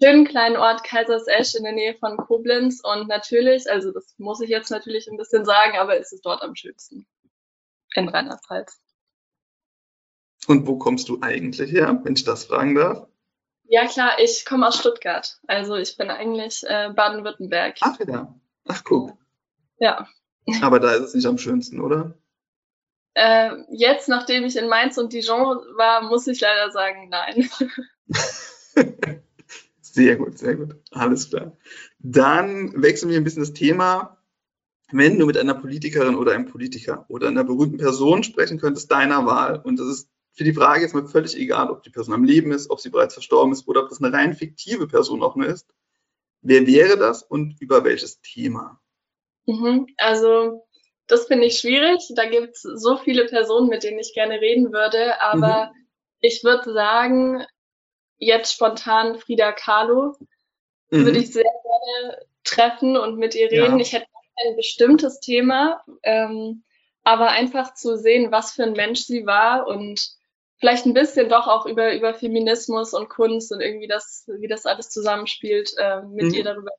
Schönen 0.00 0.26
kleinen 0.26 0.56
Ort 0.56 0.84
Kaisersesch 0.84 1.54
in 1.54 1.64
der 1.64 1.72
Nähe 1.72 1.94
von 1.94 2.16
Koblenz. 2.16 2.80
Und 2.82 3.08
natürlich, 3.08 3.70
also 3.70 3.92
das 3.92 4.14
muss 4.18 4.40
ich 4.40 4.48
jetzt 4.48 4.70
natürlich 4.70 5.08
ein 5.08 5.16
bisschen 5.16 5.44
sagen, 5.44 5.78
aber 5.78 5.98
es 5.98 6.12
ist 6.12 6.24
dort 6.24 6.42
am 6.42 6.54
schönsten. 6.54 7.06
In 7.94 8.08
Rheinland-Pfalz. 8.08 8.80
Und 10.46 10.66
wo 10.66 10.78
kommst 10.78 11.08
du 11.08 11.18
eigentlich 11.20 11.72
her, 11.72 12.00
wenn 12.04 12.14
ich 12.14 12.24
das 12.24 12.44
fragen 12.44 12.74
darf? 12.74 13.06
Ja, 13.64 13.86
klar, 13.86 14.18
ich 14.18 14.46
komme 14.46 14.66
aus 14.68 14.78
Stuttgart. 14.78 15.38
Also 15.46 15.76
ich 15.76 15.96
bin 15.96 16.10
eigentlich 16.10 16.62
äh, 16.66 16.90
Baden-Württemberg. 16.94 17.76
Ach 17.80 17.98
ja. 18.06 18.34
Ach, 18.66 18.84
guck. 18.84 19.12
Ja. 19.78 20.08
Aber 20.62 20.80
da 20.80 20.92
ist 20.92 21.02
es 21.02 21.14
nicht 21.14 21.26
am 21.26 21.36
schönsten, 21.36 21.80
oder? 21.80 22.14
Äh, 23.14 23.56
jetzt, 23.70 24.08
nachdem 24.08 24.44
ich 24.44 24.56
in 24.56 24.68
Mainz 24.68 24.96
und 24.96 25.12
Dijon 25.12 25.58
war, 25.76 26.02
muss 26.02 26.26
ich 26.26 26.40
leider 26.40 26.70
sagen, 26.70 27.10
nein. 27.10 27.50
sehr 29.94 30.16
gut, 30.16 30.38
sehr 30.38 30.56
gut. 30.56 30.76
Alles 30.90 31.30
klar. 31.30 31.56
Dann 31.98 32.82
wechseln 32.82 33.10
wir 33.10 33.16
ein 33.16 33.24
bisschen 33.24 33.42
das 33.42 33.52
Thema. 33.52 34.18
Wenn 34.90 35.18
du 35.18 35.26
mit 35.26 35.36
einer 35.36 35.54
Politikerin 35.54 36.16
oder 36.16 36.32
einem 36.32 36.46
Politiker 36.46 37.04
oder 37.08 37.28
einer 37.28 37.44
berühmten 37.44 37.76
Person 37.76 38.22
sprechen 38.22 38.58
könntest, 38.58 38.90
deiner 38.90 39.26
Wahl, 39.26 39.60
und 39.62 39.78
das 39.78 39.88
ist 39.88 40.08
für 40.38 40.44
die 40.44 40.54
Frage 40.54 40.84
ist 40.84 40.94
mir 40.94 41.08
völlig 41.08 41.36
egal, 41.36 41.68
ob 41.68 41.82
die 41.82 41.90
Person 41.90 42.14
am 42.14 42.22
Leben 42.22 42.52
ist, 42.52 42.70
ob 42.70 42.78
sie 42.78 42.90
bereits 42.90 43.14
verstorben 43.14 43.52
ist 43.52 43.66
oder 43.66 43.82
ob 43.82 43.88
das 43.88 44.00
eine 44.00 44.16
rein 44.16 44.34
fiktive 44.34 44.86
Person 44.86 45.20
auch 45.20 45.34
nur 45.34 45.48
ist. 45.48 45.66
Wer 46.42 46.64
wäre 46.64 46.96
das 46.96 47.24
und 47.24 47.60
über 47.60 47.82
welches 47.82 48.20
Thema? 48.20 48.80
Mhm, 49.46 49.88
also 49.96 50.64
das 51.08 51.26
finde 51.26 51.46
ich 51.46 51.58
schwierig. 51.58 52.12
Da 52.14 52.26
gibt 52.26 52.54
es 52.54 52.62
so 52.62 52.98
viele 52.98 53.26
Personen, 53.26 53.68
mit 53.68 53.82
denen 53.82 53.98
ich 53.98 54.14
gerne 54.14 54.40
reden 54.40 54.72
würde. 54.72 55.20
Aber 55.20 55.72
mhm. 55.72 55.86
ich 56.20 56.44
würde 56.44 56.72
sagen, 56.72 57.44
jetzt 58.18 58.52
spontan 58.52 59.18
Frida 59.18 59.52
Kahlo 59.52 60.16
mhm. 60.90 61.04
würde 61.04 61.18
ich 61.18 61.32
sehr 61.32 61.44
gerne 61.44 62.26
treffen 62.44 62.96
und 62.96 63.18
mit 63.18 63.34
ihr 63.34 63.50
reden. 63.50 63.78
Ja. 63.78 63.82
Ich 63.82 63.92
hätte 63.92 64.06
ein 64.46 64.56
bestimmtes 64.56 65.20
Thema, 65.20 65.82
ähm, 66.02 66.64
aber 67.02 67.30
einfach 67.30 67.74
zu 67.74 67.96
sehen, 67.96 68.30
was 68.30 68.52
für 68.52 68.64
ein 68.64 68.72
Mensch 68.72 69.00
sie 69.00 69.26
war 69.26 69.66
und 69.66 70.18
vielleicht 70.58 70.86
ein 70.86 70.94
bisschen 70.94 71.28
doch 71.28 71.46
auch 71.46 71.66
über, 71.66 71.94
über 71.94 72.14
Feminismus 72.14 72.92
und 72.94 73.08
Kunst 73.08 73.52
und 73.52 73.60
irgendwie 73.60 73.88
das, 73.88 74.28
wie 74.38 74.48
das 74.48 74.66
alles 74.66 74.90
zusammenspielt, 74.90 75.72
äh, 75.78 76.02
mit 76.02 76.26
mhm. 76.26 76.34
ihr 76.34 76.44
darüber. 76.44 76.70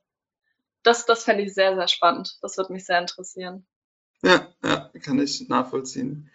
Das, 0.83 1.05
das 1.05 1.23
fände 1.23 1.43
ich 1.43 1.53
sehr, 1.53 1.75
sehr 1.75 1.87
spannend. 1.87 2.37
Das 2.41 2.57
würde 2.57 2.73
mich 2.73 2.85
sehr 2.85 2.99
interessieren. 2.99 3.65
Ja, 4.21 4.47
ja, 4.63 4.91
kann 5.03 5.19
ich 5.19 5.47
nachvollziehen. 5.47 6.29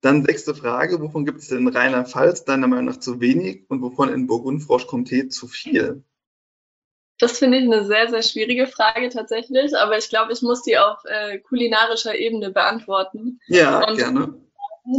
Dann 0.00 0.24
sechste 0.24 0.54
Frage, 0.54 1.00
wovon 1.00 1.24
gibt 1.24 1.38
es 1.40 1.48
denn 1.48 1.58
in 1.58 1.68
Rheinland-Pfalz 1.68 2.44
deiner 2.44 2.68
Meinung 2.68 2.84
nach 2.84 3.00
zu 3.00 3.20
wenig 3.20 3.64
und 3.68 3.82
wovon 3.82 4.12
in 4.12 4.26
Burgund-Franche-Comté 4.26 5.28
zu 5.28 5.48
viel? 5.48 6.04
Das 7.18 7.38
finde 7.38 7.58
ich 7.58 7.64
eine 7.64 7.84
sehr, 7.84 8.08
sehr 8.08 8.22
schwierige 8.22 8.68
Frage 8.68 9.08
tatsächlich, 9.08 9.76
aber 9.76 9.98
ich 9.98 10.08
glaube, 10.08 10.32
ich 10.32 10.40
muss 10.42 10.62
die 10.62 10.78
auf 10.78 10.98
äh, 11.04 11.38
kulinarischer 11.38 12.14
Ebene 12.14 12.50
beantworten. 12.50 13.40
Ja, 13.48 13.88
und 13.88 13.96
gerne 13.96 14.48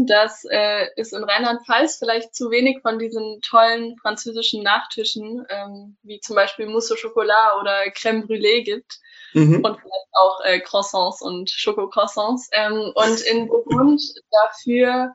dass 0.06 0.46
äh, 0.46 0.88
es 0.98 1.14
in 1.14 1.24
Rheinland-Pfalz 1.24 1.98
vielleicht 1.98 2.36
zu 2.36 2.52
wenig 2.52 2.82
von 2.82 3.00
diesen 3.00 3.42
tollen 3.42 3.98
französischen 3.98 4.62
Nachtischen, 4.62 5.46
ähm, 5.50 5.98
wie 6.04 6.20
zum 6.20 6.36
Beispiel 6.36 6.68
Mousse 6.68 6.94
au 6.94 6.98
Chocolat 6.98 7.60
oder 7.60 7.86
Crème 7.88 8.26
Brûlée 8.26 8.64
gibt. 8.64 9.00
Mhm. 9.34 9.64
Und 9.64 9.80
vielleicht 9.80 10.10
auch 10.14 10.40
äh, 10.44 10.60
Croissants 10.60 11.22
und 11.22 11.50
Schokocroissants. 11.50 12.50
Ähm, 12.52 12.92
und 12.96 13.22
in 13.22 13.48
Burgund 13.48 14.02
dafür 14.32 15.14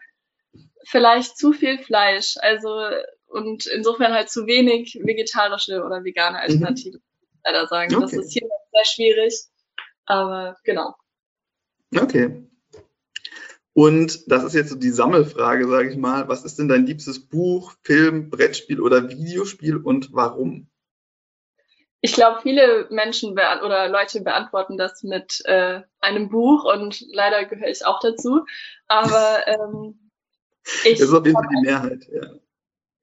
vielleicht 0.84 1.36
zu 1.38 1.52
viel 1.52 1.78
Fleisch. 1.78 2.36
Also 2.38 2.90
und 3.26 3.66
insofern 3.66 4.12
halt 4.12 4.30
zu 4.30 4.46
wenig 4.46 4.98
vegetarische 5.02 5.82
oder 5.82 6.04
vegane 6.04 6.38
mhm. 6.38 6.42
Alternativen, 6.42 7.00
mhm. 7.00 7.40
leider 7.44 7.66
sagen. 7.66 7.94
Okay. 7.94 8.02
Das 8.02 8.12
ist 8.12 8.32
hier 8.32 8.48
sehr 8.72 8.84
schwierig. 8.84 9.34
Aber 10.06 10.56
genau. 10.64 10.94
Okay. 11.96 12.44
Und 13.72 14.30
das 14.30 14.44
ist 14.44 14.54
jetzt 14.54 14.70
so 14.70 14.76
die 14.76 14.90
Sammelfrage, 14.90 15.66
sage 15.66 15.90
ich 15.90 15.96
mal. 15.96 16.28
Was 16.28 16.44
ist 16.44 16.58
denn 16.58 16.68
dein 16.68 16.86
liebstes 16.86 17.26
Buch, 17.26 17.72
Film, 17.82 18.30
Brettspiel 18.30 18.80
oder 18.80 19.08
Videospiel 19.08 19.76
und 19.76 20.12
warum? 20.12 20.68
Ich 22.04 22.12
glaube, 22.12 22.42
viele 22.42 22.86
Menschen 22.90 23.32
oder 23.32 23.88
Leute 23.88 24.20
beantworten 24.20 24.76
das 24.76 25.02
mit 25.04 25.40
äh, 25.46 25.80
einem 26.00 26.28
Buch 26.28 26.64
und 26.70 27.00
leider 27.10 27.46
gehöre 27.46 27.70
ich 27.70 27.86
auch 27.86 27.98
dazu. 27.98 28.44
Aber 28.88 29.38
ähm, 29.46 30.10
ich. 30.84 30.98
Das 30.98 31.08
ist 31.08 31.14
auf 31.14 31.24
jeden 31.24 31.34
Fall 31.34 31.48
die 31.48 31.66
Mehrheit, 31.66 32.06
ja. 32.12 32.30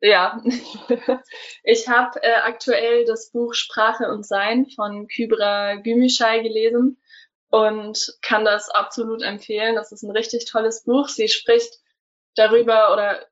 Ja, 0.01 0.43
ich 1.63 1.89
habe 1.89 2.21
äh, 2.21 2.41
aktuell 2.43 3.05
das 3.05 3.31
Buch 3.31 3.55
Sprache 3.55 4.07
und 4.07 4.23
Sein 4.23 4.67
von 4.67 5.07
Kybra 5.07 5.77
Gümüşay 5.77 6.43
gelesen 6.43 7.01
und 7.49 8.15
kann 8.21 8.45
das 8.45 8.69
absolut 8.69 9.23
empfehlen. 9.23 9.73
Das 9.73 9.91
ist 9.91 10.03
ein 10.03 10.11
richtig 10.11 10.45
tolles 10.45 10.83
Buch. 10.83 11.07
Sie 11.07 11.27
spricht 11.27 11.79
darüber 12.35 12.93
oder 12.93 13.25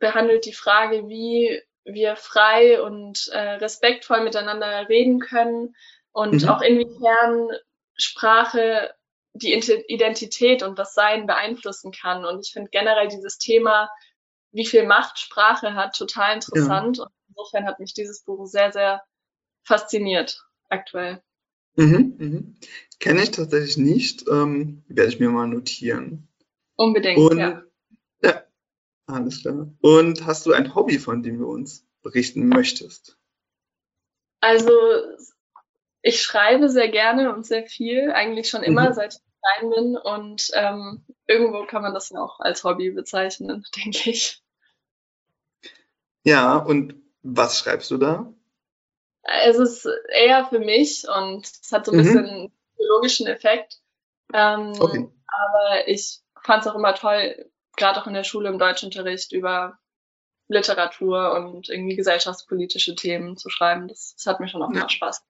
behandelt 0.00 0.44
die 0.44 0.52
Frage, 0.52 1.06
wie 1.06 1.62
wir 1.84 2.16
frei 2.16 2.82
und 2.82 3.28
äh, 3.32 3.54
respektvoll 3.54 4.22
miteinander 4.22 4.88
reden 4.88 5.20
können 5.20 5.74
und 6.12 6.42
mhm. 6.42 6.48
auch 6.48 6.60
inwiefern 6.60 7.48
Sprache 7.96 8.94
die 9.34 9.52
Identität 9.52 10.62
und 10.62 10.78
das 10.78 10.94
Sein 10.94 11.26
beeinflussen 11.26 11.92
kann. 11.92 12.24
Und 12.24 12.40
ich 12.40 12.52
finde 12.52 12.70
generell 12.70 13.08
dieses 13.08 13.38
Thema, 13.38 13.88
wie 14.52 14.66
viel 14.66 14.86
Macht 14.86 15.18
Sprache 15.18 15.74
hat, 15.74 15.96
total 15.96 16.34
interessant. 16.34 16.98
Ja. 16.98 17.04
Und 17.04 17.12
insofern 17.28 17.66
hat 17.66 17.78
mich 17.78 17.94
dieses 17.94 18.22
Buch 18.24 18.46
sehr, 18.46 18.72
sehr 18.72 19.02
fasziniert 19.64 20.40
aktuell. 20.68 21.22
Mhm, 21.76 22.14
mhm. 22.18 22.56
Kenne 22.98 23.22
ich 23.22 23.30
tatsächlich 23.30 23.76
nicht, 23.76 24.26
ähm, 24.28 24.82
werde 24.88 25.10
ich 25.10 25.20
mir 25.20 25.28
mal 25.28 25.46
notieren. 25.46 26.28
Unbedingt, 26.74 27.18
Und, 27.18 27.38
ja. 27.38 27.48
Ja, 27.48 27.62
alles 29.08 29.42
klar. 29.42 29.68
Und 29.80 30.26
hast 30.26 30.46
du 30.46 30.52
ein 30.52 30.74
Hobby, 30.74 30.98
von 30.98 31.22
dem 31.22 31.38
du 31.38 31.50
uns 31.50 31.86
berichten 32.02 32.48
möchtest? 32.48 33.18
Also, 34.40 34.70
ich 36.02 36.22
schreibe 36.22 36.68
sehr 36.68 36.88
gerne 36.88 37.34
und 37.34 37.44
sehr 37.44 37.66
viel, 37.66 38.12
eigentlich 38.12 38.48
schon 38.48 38.62
immer, 38.62 38.90
mhm. 38.90 38.94
seit 38.94 39.14
ich 39.14 39.20
klein 39.58 39.70
bin. 39.70 39.96
Und 39.96 40.50
ähm, 40.54 41.04
irgendwo 41.26 41.66
kann 41.66 41.82
man 41.82 41.94
das 41.94 42.12
auch 42.12 42.38
als 42.40 42.62
Hobby 42.64 42.90
bezeichnen, 42.90 43.64
denke 43.76 44.10
ich. 44.10 44.42
Ja, 46.22 46.56
und 46.56 46.94
was 47.22 47.58
schreibst 47.58 47.90
du 47.90 47.96
da? 47.96 48.32
es 49.28 49.58
ist 49.58 49.88
eher 50.08 50.46
für 50.46 50.58
mich 50.58 51.06
und 51.08 51.46
es 51.46 51.70
hat 51.72 51.86
so 51.86 51.92
ein 51.92 51.98
mhm. 51.98 52.02
bisschen 52.02 52.26
einen 52.26 52.52
biologischen 52.76 53.26
Effekt. 53.26 53.80
Ähm, 54.32 54.72
okay. 54.78 55.08
Aber 55.26 55.88
ich 55.88 56.20
fand 56.42 56.62
es 56.62 56.68
auch 56.68 56.74
immer 56.74 56.94
toll, 56.94 57.50
gerade 57.78 58.00
auch 58.00 58.06
in 58.06 58.14
der 58.14 58.24
Schule 58.24 58.48
im 58.48 58.58
Deutschunterricht 58.58 59.32
über 59.32 59.78
Literatur 60.48 61.34
und 61.34 61.68
irgendwie 61.68 61.96
gesellschaftspolitische 61.96 62.94
Themen 62.94 63.36
zu 63.36 63.50
schreiben. 63.50 63.88
Das, 63.88 64.14
das 64.16 64.26
hat 64.26 64.40
mir 64.40 64.48
schon 64.48 64.62
auch 64.62 64.72
ja. 64.72 64.88
Spaß. 64.88 65.22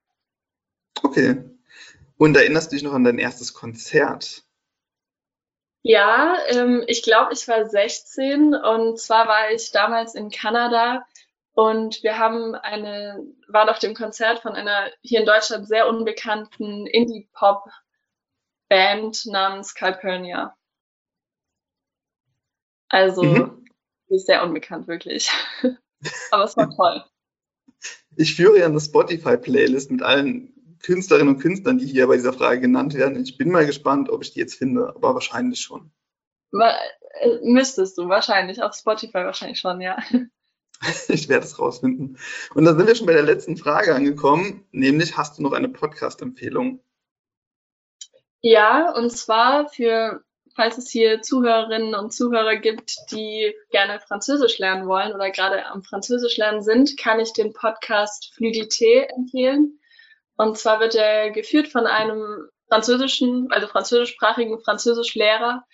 Okay. 1.03 1.43
Und 2.17 2.37
erinnerst 2.37 2.73
du 2.73 2.77
dich 2.77 2.83
noch 2.83 2.95
an 2.95 3.05
dein 3.05 3.19
erstes 3.19 3.55
Konzert? 3.55 4.43
Ja, 5.83 6.37
ähm, 6.49 6.83
ich 6.87 7.03
glaube, 7.03 7.33
ich 7.33 7.49
war 7.49 7.67
16 7.67 8.55
und 8.55 8.99
zwar 8.99 9.29
war 9.29 9.51
ich 9.53 9.71
damals 9.71 10.15
in 10.15 10.31
Kanada 10.31 11.07
und 11.53 12.03
wir 12.03 12.19
haben 12.19 12.55
eine, 12.57 13.25
waren 13.47 13.69
auf 13.69 13.79
dem 13.79 13.95
Konzert 13.95 14.41
von 14.41 14.53
einer 14.53 14.91
hier 15.03 15.21
in 15.21 15.27
Deutschland 15.27 15.69
sehr 15.69 15.89
unbekannten 15.89 16.87
Indie-Pop-Band 16.87 19.27
namens 19.27 19.75
Calpurnia. 19.75 20.58
Also, 22.89 23.23
mhm. 23.23 23.65
ist 24.09 24.27
sehr 24.27 24.43
unbekannt, 24.43 24.89
wirklich. 24.89 25.31
Aber 26.31 26.45
es 26.45 26.57
war 26.57 26.75
toll. 26.75 27.05
Ich 28.17 28.35
führe 28.35 28.59
ja 28.59 28.67
eine 28.67 28.81
Spotify-Playlist 28.81 29.91
mit 29.91 30.03
allen 30.03 30.53
Künstlerinnen 30.83 31.35
und 31.35 31.41
Künstlern, 31.41 31.79
die 31.79 31.87
hier 31.87 32.07
bei 32.07 32.17
dieser 32.17 32.33
Frage 32.33 32.61
genannt 32.61 32.95
werden. 32.95 33.23
Ich 33.23 33.37
bin 33.37 33.51
mal 33.51 33.67
gespannt, 33.67 34.11
ob 34.11 34.23
ich 34.23 34.33
die 34.33 34.41
jetzt 34.41 34.55
finde, 34.55 34.89
aber 34.95 35.15
wahrscheinlich 35.15 35.61
schon. 35.61 35.91
Äh, 36.53 37.39
müsstest 37.43 37.99
du 37.99 38.09
wahrscheinlich, 38.09 38.63
auf 38.63 38.75
Spotify 38.75 39.15
wahrscheinlich 39.15 39.61
schon, 39.61 39.81
ja. 39.81 39.97
Ich 41.09 41.29
werde 41.29 41.45
es 41.45 41.59
rausfinden. 41.59 42.19
Und 42.55 42.65
dann 42.65 42.79
sind 42.79 42.87
wir 42.87 42.95
schon 42.95 43.09
bei 43.09 43.13
der 43.13 43.25
letzten 43.25 43.57
Frage 43.57 43.97
angekommen, 43.97 44.65
nämlich 44.71 45.17
hast 45.17 45.37
du 45.37 45.43
noch 45.43 45.51
eine 45.51 45.69
Podcast-Empfehlung? 45.69 46.81
Ja, 48.41 48.93
und 48.95 49.11
zwar 49.11 49.69
für, 49.69 50.23
falls 50.59 50.77
es 50.77 50.91
hier 50.91 51.23
Zuhörerinnen 51.23 51.95
und 51.95 52.13
Zuhörer 52.13 52.57
gibt, 52.57 52.97
die 53.13 53.55
gerne 53.71 54.01
Französisch 54.01 54.59
lernen 54.59 54.89
wollen 54.89 55.13
oder 55.13 55.31
gerade 55.31 55.65
am 55.67 55.85
Französisch 55.85 56.37
lernen 56.37 56.63
sind, 56.63 56.99
kann 56.99 57.21
ich 57.21 57.33
den 57.33 57.53
Podcast 57.53 58.33
Fluidité 58.37 59.07
empfehlen. 59.17 59.79
Und 60.37 60.59
zwar 60.59 60.81
wird 60.81 60.97
er 60.97 61.31
geführt 61.31 61.69
von 61.69 61.87
einem 61.87 62.49
französischen, 62.67 63.53
also 63.53 63.69
französischsprachigen 63.69 64.59
Französischlehrer, 64.59 65.65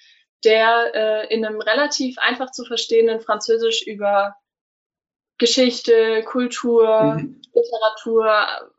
der 0.44 0.94
äh, 0.94 1.34
in 1.34 1.46
einem 1.46 1.62
relativ 1.62 2.18
einfach 2.18 2.50
zu 2.50 2.66
verstehenden 2.66 3.22
Französisch 3.22 3.86
über 3.86 4.36
Geschichte, 5.38 6.24
Kultur, 6.24 7.14
mhm. 7.14 7.40
Literatur, 7.54 8.73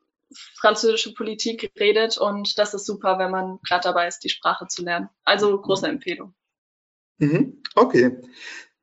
französische 0.56 1.14
Politik 1.14 1.72
redet 1.80 2.18
und 2.18 2.58
das 2.58 2.74
ist 2.74 2.86
super, 2.86 3.20
wenn 3.20 3.32
man 3.32 3.60
gerade 3.68 3.84
dabei 3.84 4.08
ist, 4.08 4.20
die 4.20 4.30
Sprache 4.30 4.68
zu 4.68 4.84
lernen. 4.84 5.10
Also 5.24 5.60
große 5.60 5.88
Empfehlung. 5.88 6.34
Mhm. 7.18 7.62
Okay. 7.76 8.22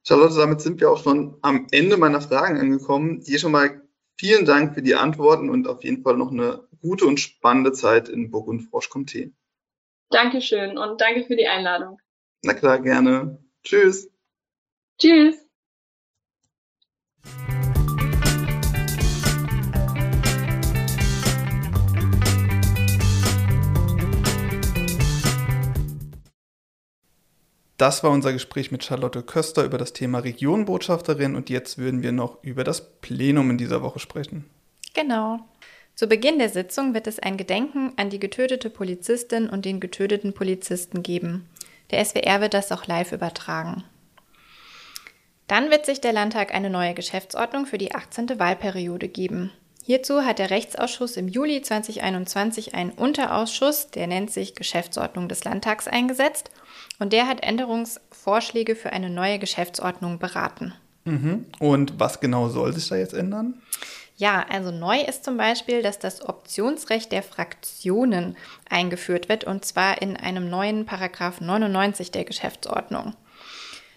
Charlotte, 0.06 0.34
damit 0.34 0.60
sind 0.60 0.80
wir 0.80 0.90
auch 0.90 1.02
schon 1.02 1.38
am 1.42 1.66
Ende 1.70 1.96
meiner 1.96 2.20
Fragen 2.20 2.58
angekommen. 2.58 3.20
Dir 3.20 3.38
schon 3.38 3.52
mal 3.52 3.82
vielen 4.18 4.44
Dank 4.44 4.74
für 4.74 4.82
die 4.82 4.94
Antworten 4.94 5.48
und 5.48 5.68
auf 5.68 5.84
jeden 5.84 6.02
Fall 6.02 6.16
noch 6.16 6.30
eine 6.30 6.66
gute 6.80 7.06
und 7.06 7.20
spannende 7.20 7.72
Zeit 7.72 8.08
in 8.08 8.30
Burgund 8.30 8.62
Frosch-Comté. 8.62 9.32
Dankeschön 10.10 10.76
und 10.76 11.00
danke 11.00 11.24
für 11.24 11.36
die 11.36 11.46
Einladung. 11.46 12.00
Na 12.42 12.54
klar, 12.54 12.80
gerne. 12.80 13.38
Tschüss. 13.64 14.10
Tschüss. 14.98 15.36
Das 27.82 28.04
war 28.04 28.12
unser 28.12 28.32
Gespräch 28.32 28.70
mit 28.70 28.84
Charlotte 28.84 29.24
Köster 29.24 29.64
über 29.64 29.76
das 29.76 29.92
Thema 29.92 30.20
Regionbotschafterin 30.20 31.34
und 31.34 31.50
jetzt 31.50 31.78
würden 31.78 32.04
wir 32.04 32.12
noch 32.12 32.40
über 32.44 32.62
das 32.62 33.00
Plenum 33.00 33.50
in 33.50 33.58
dieser 33.58 33.82
Woche 33.82 33.98
sprechen. 33.98 34.48
Genau. 34.94 35.40
Zu 35.96 36.06
Beginn 36.06 36.38
der 36.38 36.48
Sitzung 36.48 36.94
wird 36.94 37.08
es 37.08 37.18
ein 37.18 37.36
Gedenken 37.36 37.92
an 37.96 38.08
die 38.08 38.20
getötete 38.20 38.70
Polizistin 38.70 39.50
und 39.50 39.64
den 39.64 39.80
getöteten 39.80 40.32
Polizisten 40.32 41.02
geben. 41.02 41.48
Der 41.90 42.04
SWR 42.04 42.40
wird 42.40 42.54
das 42.54 42.70
auch 42.70 42.86
live 42.86 43.10
übertragen. 43.10 43.82
Dann 45.48 45.72
wird 45.72 45.84
sich 45.84 46.00
der 46.00 46.12
Landtag 46.12 46.54
eine 46.54 46.70
neue 46.70 46.94
Geschäftsordnung 46.94 47.66
für 47.66 47.78
die 47.78 47.96
18. 47.96 48.38
Wahlperiode 48.38 49.08
geben. 49.08 49.50
Hierzu 49.82 50.22
hat 50.22 50.38
der 50.38 50.50
Rechtsausschuss 50.50 51.16
im 51.16 51.26
Juli 51.26 51.62
2021 51.62 52.74
einen 52.74 52.92
Unterausschuss, 52.92 53.90
der 53.90 54.06
nennt 54.06 54.30
sich 54.30 54.54
Geschäftsordnung 54.54 55.28
des 55.28 55.42
Landtags, 55.42 55.88
eingesetzt 55.88 56.52
und 57.02 57.12
der 57.12 57.26
hat 57.26 57.42
Änderungsvorschläge 57.42 58.76
für 58.76 58.92
eine 58.92 59.10
neue 59.10 59.40
Geschäftsordnung 59.40 60.20
beraten. 60.20 60.72
Mhm. 61.04 61.46
Und 61.58 61.98
was 61.98 62.20
genau 62.20 62.48
soll 62.48 62.72
sich 62.72 62.88
da 62.88 62.94
jetzt 62.94 63.12
ändern? 63.12 63.60
Ja, 64.16 64.46
also 64.48 64.70
neu 64.70 65.00
ist 65.00 65.24
zum 65.24 65.36
Beispiel, 65.36 65.82
dass 65.82 65.98
das 65.98 66.24
Optionsrecht 66.24 67.10
der 67.10 67.24
Fraktionen 67.24 68.36
eingeführt 68.70 69.28
wird 69.28 69.42
und 69.42 69.64
zwar 69.64 70.00
in 70.00 70.16
einem 70.16 70.48
neuen 70.48 70.86
Paragraph 70.86 71.40
99 71.40 72.12
der 72.12 72.24
Geschäftsordnung. 72.24 73.14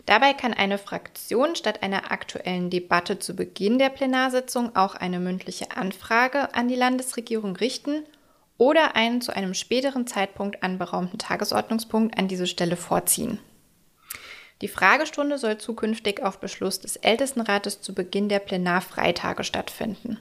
Dabei 0.08 0.34
kann 0.34 0.56
eine 0.56 0.80
Fraktion 0.80 1.56
statt 1.56 1.84
einer 1.84 2.12
aktuellen 2.12 2.72
Debatte 2.72 3.20
zu 3.20 3.36
Beginn 3.36 3.78
der 3.78 3.90
Plenarsitzung 3.90 4.76
auch 4.76 4.96
eine 4.96 5.20
mündliche 5.20 5.78
Anfrage 5.78 6.56
an 6.56 6.68
die 6.70 6.76
Landesregierung 6.76 7.56
richten 7.56 8.04
oder 8.58 8.96
einen 8.96 9.22
zu 9.22 9.36
einem 9.36 9.54
späteren 9.54 10.08
Zeitpunkt 10.08 10.64
anberaumten 10.64 11.20
Tagesordnungspunkt 11.20 12.18
an 12.18 12.28
diese 12.28 12.48
Stelle 12.48 12.78
vorziehen. 12.78 13.40
Die 14.62 14.68
Fragestunde 14.70 15.38
soll 15.38 15.58
zukünftig 15.58 16.24
auf 16.24 16.40
Beschluss 16.40 16.80
des 16.80 16.96
Ältestenrates 16.96 17.82
zu 17.82 17.94
Beginn 17.94 18.30
der 18.30 18.40
Plenarfreitage 18.40 19.44
stattfinden. 19.44 20.20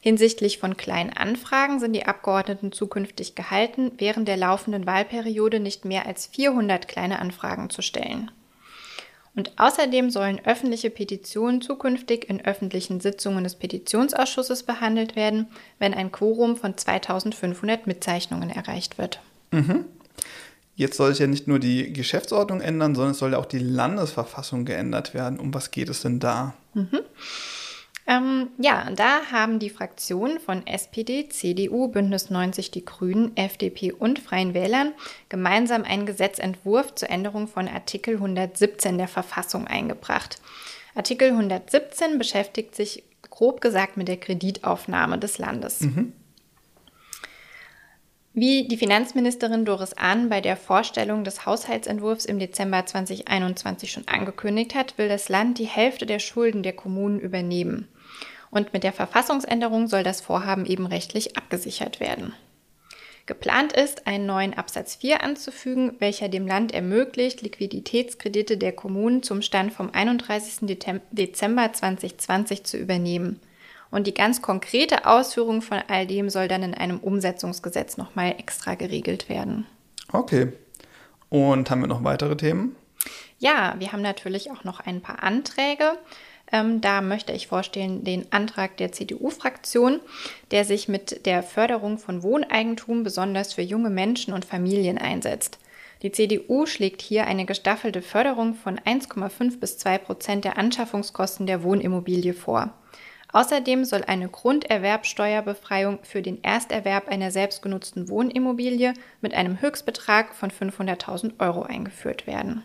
Hinsichtlich 0.00 0.58
von 0.58 0.76
kleinen 0.76 1.14
Anfragen 1.14 1.80
sind 1.80 1.94
die 1.94 2.04
Abgeordneten 2.04 2.72
zukünftig 2.72 3.34
gehalten, 3.36 3.92
während 3.96 4.28
der 4.28 4.36
laufenden 4.36 4.86
Wahlperiode 4.86 5.60
nicht 5.60 5.84
mehr 5.84 6.04
als 6.04 6.26
400 6.26 6.88
kleine 6.88 7.20
Anfragen 7.20 7.70
zu 7.70 7.80
stellen. 7.80 8.30
Und 9.36 9.52
außerdem 9.56 10.10
sollen 10.10 10.40
öffentliche 10.44 10.90
Petitionen 10.90 11.60
zukünftig 11.60 12.30
in 12.30 12.44
öffentlichen 12.44 13.00
Sitzungen 13.00 13.42
des 13.42 13.56
Petitionsausschusses 13.56 14.62
behandelt 14.62 15.16
werden, 15.16 15.48
wenn 15.80 15.92
ein 15.92 16.12
Quorum 16.12 16.56
von 16.56 16.76
2500 16.76 17.86
Mitzeichnungen 17.86 18.50
erreicht 18.50 18.96
wird. 18.96 19.18
Mhm. 19.50 19.86
Jetzt 20.76 20.96
soll 20.96 21.10
sich 21.10 21.20
ja 21.20 21.26
nicht 21.26 21.46
nur 21.46 21.58
die 21.58 21.92
Geschäftsordnung 21.92 22.60
ändern, 22.60 22.94
sondern 22.94 23.12
es 23.12 23.18
soll 23.18 23.32
ja 23.32 23.38
auch 23.38 23.46
die 23.46 23.58
Landesverfassung 23.58 24.64
geändert 24.64 25.14
werden. 25.14 25.38
Um 25.38 25.54
was 25.54 25.70
geht 25.70 25.88
es 25.88 26.02
denn 26.02 26.20
da? 26.20 26.54
Mhm. 26.74 27.00
Ähm, 28.06 28.50
ja, 28.58 28.90
da 28.94 29.32
haben 29.32 29.58
die 29.58 29.70
Fraktionen 29.70 30.38
von 30.38 30.66
SPD, 30.66 31.28
CDU, 31.30 31.88
Bündnis 31.88 32.28
90 32.28 32.70
Die 32.70 32.84
Grünen, 32.84 33.34
FDP 33.36 33.92
und 33.92 34.18
Freien 34.18 34.52
Wählern 34.52 34.92
gemeinsam 35.30 35.84
einen 35.84 36.04
Gesetzentwurf 36.04 36.94
zur 36.94 37.08
Änderung 37.08 37.48
von 37.48 37.66
Artikel 37.66 38.16
117 38.16 38.98
der 38.98 39.08
Verfassung 39.08 39.66
eingebracht. 39.66 40.38
Artikel 40.94 41.30
117 41.30 42.18
beschäftigt 42.18 42.74
sich 42.74 43.04
grob 43.30 43.62
gesagt 43.62 43.96
mit 43.96 44.08
der 44.08 44.18
Kreditaufnahme 44.18 45.18
des 45.18 45.38
Landes. 45.38 45.80
Mhm. 45.80 46.12
Wie 48.36 48.66
die 48.66 48.76
Finanzministerin 48.76 49.64
Doris 49.64 49.94
Ahn 49.94 50.28
bei 50.28 50.40
der 50.40 50.56
Vorstellung 50.56 51.22
des 51.22 51.46
Haushaltsentwurfs 51.46 52.24
im 52.24 52.40
Dezember 52.40 52.84
2021 52.84 53.92
schon 53.92 54.08
angekündigt 54.08 54.74
hat, 54.74 54.98
will 54.98 55.08
das 55.08 55.28
Land 55.28 55.58
die 55.58 55.66
Hälfte 55.66 56.04
der 56.04 56.18
Schulden 56.18 56.64
der 56.64 56.72
Kommunen 56.72 57.20
übernehmen. 57.20 57.88
Und 58.54 58.72
mit 58.72 58.84
der 58.84 58.92
Verfassungsänderung 58.92 59.88
soll 59.88 60.04
das 60.04 60.20
Vorhaben 60.20 60.64
eben 60.64 60.86
rechtlich 60.86 61.36
abgesichert 61.36 61.98
werden. 61.98 62.34
Geplant 63.26 63.72
ist, 63.72 64.06
einen 64.06 64.26
neuen 64.26 64.54
Absatz 64.54 64.94
4 64.94 65.24
anzufügen, 65.24 65.96
welcher 65.98 66.28
dem 66.28 66.46
Land 66.46 66.72
ermöglicht, 66.72 67.42
Liquiditätskredite 67.42 68.56
der 68.56 68.70
Kommunen 68.70 69.24
zum 69.24 69.42
Stand 69.42 69.72
vom 69.72 69.90
31. 69.92 70.78
Dezember 71.10 71.72
2020 71.72 72.62
zu 72.62 72.76
übernehmen. 72.76 73.40
Und 73.90 74.06
die 74.06 74.14
ganz 74.14 74.40
konkrete 74.40 75.04
Ausführung 75.04 75.60
von 75.60 75.80
all 75.88 76.06
dem 76.06 76.30
soll 76.30 76.46
dann 76.46 76.62
in 76.62 76.74
einem 76.74 77.00
Umsetzungsgesetz 77.00 77.96
nochmal 77.96 78.36
extra 78.38 78.76
geregelt 78.76 79.28
werden. 79.28 79.66
Okay. 80.12 80.52
Und 81.28 81.70
haben 81.72 81.80
wir 81.80 81.88
noch 81.88 82.04
weitere 82.04 82.36
Themen? 82.36 82.76
Ja, 83.40 83.74
wir 83.78 83.90
haben 83.90 84.02
natürlich 84.02 84.52
auch 84.52 84.62
noch 84.62 84.78
ein 84.78 85.00
paar 85.00 85.24
Anträge. 85.24 85.98
Ähm, 86.52 86.80
da 86.80 87.00
möchte 87.00 87.32
ich 87.32 87.46
vorstellen 87.46 88.04
den 88.04 88.30
Antrag 88.32 88.76
der 88.76 88.92
CDU-Fraktion, 88.92 90.00
der 90.50 90.64
sich 90.64 90.88
mit 90.88 91.26
der 91.26 91.42
Förderung 91.42 91.98
von 91.98 92.22
Wohneigentum 92.22 93.02
besonders 93.02 93.54
für 93.54 93.62
junge 93.62 93.90
Menschen 93.90 94.34
und 94.34 94.44
Familien 94.44 94.98
einsetzt. 94.98 95.58
Die 96.02 96.12
CDU 96.12 96.66
schlägt 96.66 97.00
hier 97.00 97.26
eine 97.26 97.46
gestaffelte 97.46 98.02
Förderung 98.02 98.54
von 98.54 98.78
1,5 98.78 99.58
bis 99.58 99.78
2 99.78 99.98
Prozent 99.98 100.44
der 100.44 100.58
Anschaffungskosten 100.58 101.46
der 101.46 101.62
Wohnimmobilie 101.62 102.34
vor. 102.34 102.74
Außerdem 103.32 103.84
soll 103.84 104.04
eine 104.04 104.28
Grunderwerbsteuerbefreiung 104.28 105.98
für 106.02 106.22
den 106.22 106.44
Ersterwerb 106.44 107.08
einer 107.08 107.32
selbstgenutzten 107.32 108.08
Wohnimmobilie 108.08 108.94
mit 109.22 109.34
einem 109.34 109.60
Höchstbetrag 109.60 110.34
von 110.34 110.52
500.000 110.52 111.40
Euro 111.40 111.62
eingeführt 111.62 112.28
werden. 112.28 112.62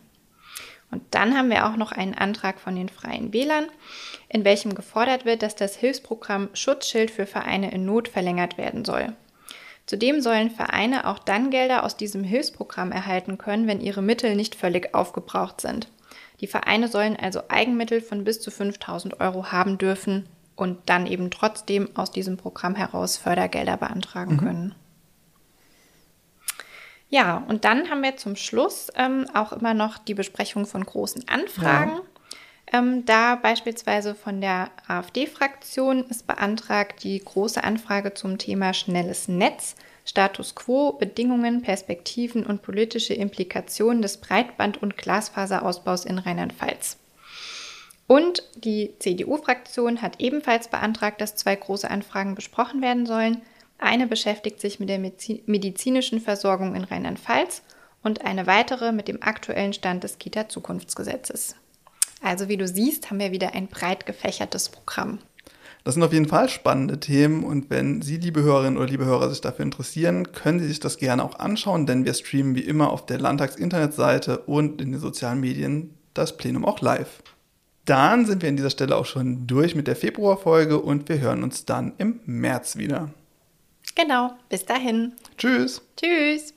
Und 0.91 1.03
dann 1.11 1.37
haben 1.37 1.49
wir 1.49 1.67
auch 1.67 1.75
noch 1.75 1.91
einen 1.91 2.15
Antrag 2.15 2.59
von 2.59 2.75
den 2.75 2.89
Freien 2.89 3.31
Wählern, 3.31 3.67
in 4.27 4.43
welchem 4.43 4.73
gefordert 4.73 5.25
wird, 5.25 5.43
dass 5.43 5.55
das 5.55 5.75
Hilfsprogramm 5.75 6.49
Schutzschild 6.53 7.11
für 7.11 7.25
Vereine 7.25 7.71
in 7.71 7.85
Not 7.85 8.07
verlängert 8.07 8.57
werden 8.57 8.85
soll. 8.85 9.13
Zudem 9.85 10.21
sollen 10.21 10.51
Vereine 10.51 11.07
auch 11.07 11.19
dann 11.19 11.49
Gelder 11.49 11.83
aus 11.83 11.97
diesem 11.97 12.23
Hilfsprogramm 12.23 12.91
erhalten 12.91 13.37
können, 13.37 13.67
wenn 13.67 13.81
ihre 13.81 14.01
Mittel 14.01 14.35
nicht 14.35 14.55
völlig 14.55 14.93
aufgebraucht 14.93 15.61
sind. 15.61 15.87
Die 16.41 16.47
Vereine 16.47 16.87
sollen 16.87 17.15
also 17.15 17.41
Eigenmittel 17.49 18.01
von 18.01 18.23
bis 18.23 18.39
zu 18.39 18.51
5000 18.51 19.19
Euro 19.19 19.51
haben 19.51 19.77
dürfen 19.77 20.27
und 20.55 20.77
dann 20.85 21.07
eben 21.07 21.31
trotzdem 21.31 21.89
aus 21.95 22.11
diesem 22.11 22.37
Programm 22.37 22.75
heraus 22.75 23.17
Fördergelder 23.17 23.77
beantragen 23.77 24.33
mhm. 24.33 24.39
können. 24.39 24.75
Ja, 27.09 27.43
und 27.47 27.65
dann 27.65 27.89
haben 27.89 28.03
wir 28.03 28.17
zum 28.17 28.35
Schluss 28.35 28.91
ähm, 28.95 29.25
auch 29.33 29.51
immer 29.51 29.73
noch 29.73 29.97
die 29.97 30.13
Besprechung 30.13 30.65
von 30.65 30.85
großen 30.85 31.27
Anfragen. 31.27 31.91
Ja. 31.91 32.01
Ähm, 32.71 33.03
da 33.05 33.35
beispielsweise 33.35 34.13
von 34.13 34.41
der 34.41 34.69
AfD-Fraktion 34.87 36.05
ist 36.05 36.27
beantragt 36.27 37.03
die 37.03 37.17
große 37.19 37.63
Anfrage 37.63 38.13
zum 38.13 38.37
Thema 38.37 38.73
schnelles 38.75 39.27
Netz, 39.27 39.75
Status 40.05 40.53
quo, 40.53 40.93
Bedingungen, 40.93 41.63
Perspektiven 41.63 42.45
und 42.45 42.61
politische 42.61 43.15
Implikationen 43.15 44.03
des 44.03 44.21
Breitband- 44.21 44.77
und 44.77 44.97
Glasfaserausbaus 44.97 46.05
in 46.05 46.19
Rheinland-Pfalz. 46.19 46.97
Und 48.05 48.43
die 48.55 48.93
CDU-Fraktion 48.99 50.01
hat 50.01 50.19
ebenfalls 50.19 50.67
beantragt, 50.67 51.21
dass 51.21 51.35
zwei 51.35 51.55
große 51.55 51.89
Anfragen 51.89 52.35
besprochen 52.35 52.81
werden 52.81 53.05
sollen. 53.05 53.41
Eine 53.79 54.07
beschäftigt 54.07 54.59
sich 54.59 54.79
mit 54.79 54.89
der 54.89 54.99
medizinischen 54.99 56.19
Versorgung 56.19 56.75
in 56.75 56.83
Rheinland-Pfalz 56.83 57.63
und 58.03 58.25
eine 58.25 58.45
weitere 58.45 58.91
mit 58.91 59.07
dem 59.07 59.23
aktuellen 59.23 59.73
Stand 59.73 60.03
des 60.03 60.19
Kita-Zukunftsgesetzes. 60.19 61.55
Also 62.21 62.49
wie 62.49 62.57
du 62.57 62.67
siehst, 62.67 63.09
haben 63.09 63.19
wir 63.19 63.31
wieder 63.31 63.55
ein 63.55 63.67
breit 63.67 64.05
gefächertes 64.05 64.69
Programm. 64.69 65.19
Das 65.85 65.93
sind 65.93 66.03
auf 66.03 66.11
jeden 66.11 66.27
Fall 66.27 66.49
spannende 66.49 66.99
Themen 66.99 67.45
und 67.45 67.69
wenn 67.69 68.01
Sie, 68.01 68.17
liebe 68.17 68.43
Hörerinnen 68.43 68.77
oder 68.77 68.87
liebe 68.87 69.05
Hörer, 69.05 69.29
sich 69.29 69.39
dafür 69.39 69.63
interessieren, 69.63 70.33
können 70.33 70.59
Sie 70.59 70.67
sich 70.67 70.81
das 70.81 70.97
gerne 70.97 71.23
auch 71.23 71.39
anschauen, 71.39 71.85
denn 71.85 72.03
wir 72.03 72.13
streamen 72.13 72.55
wie 72.55 72.61
immer 72.61 72.91
auf 72.91 73.05
der 73.05 73.17
Landtags-Internetseite 73.17 74.39
und 74.39 74.81
in 74.81 74.91
den 74.91 74.99
sozialen 74.99 75.39
Medien 75.39 75.95
das 76.13 76.35
Plenum 76.35 76.65
auch 76.65 76.81
live. 76.81 77.23
Dann 77.85 78.25
sind 78.25 78.41
wir 78.41 78.49
an 78.49 78.57
dieser 78.57 78.69
Stelle 78.69 78.97
auch 78.97 79.05
schon 79.05 79.47
durch 79.47 79.73
mit 79.73 79.87
der 79.87 79.95
Februarfolge 79.95 80.79
und 80.79 81.07
wir 81.07 81.21
hören 81.21 81.43
uns 81.43 81.63
dann 81.63 81.93
im 81.97 82.19
März 82.25 82.75
wieder. 82.75 83.09
Genau, 83.95 84.33
bis 84.49 84.65
dahin. 84.65 85.13
Tschüss. 85.37 85.81
Tschüss. 85.97 86.53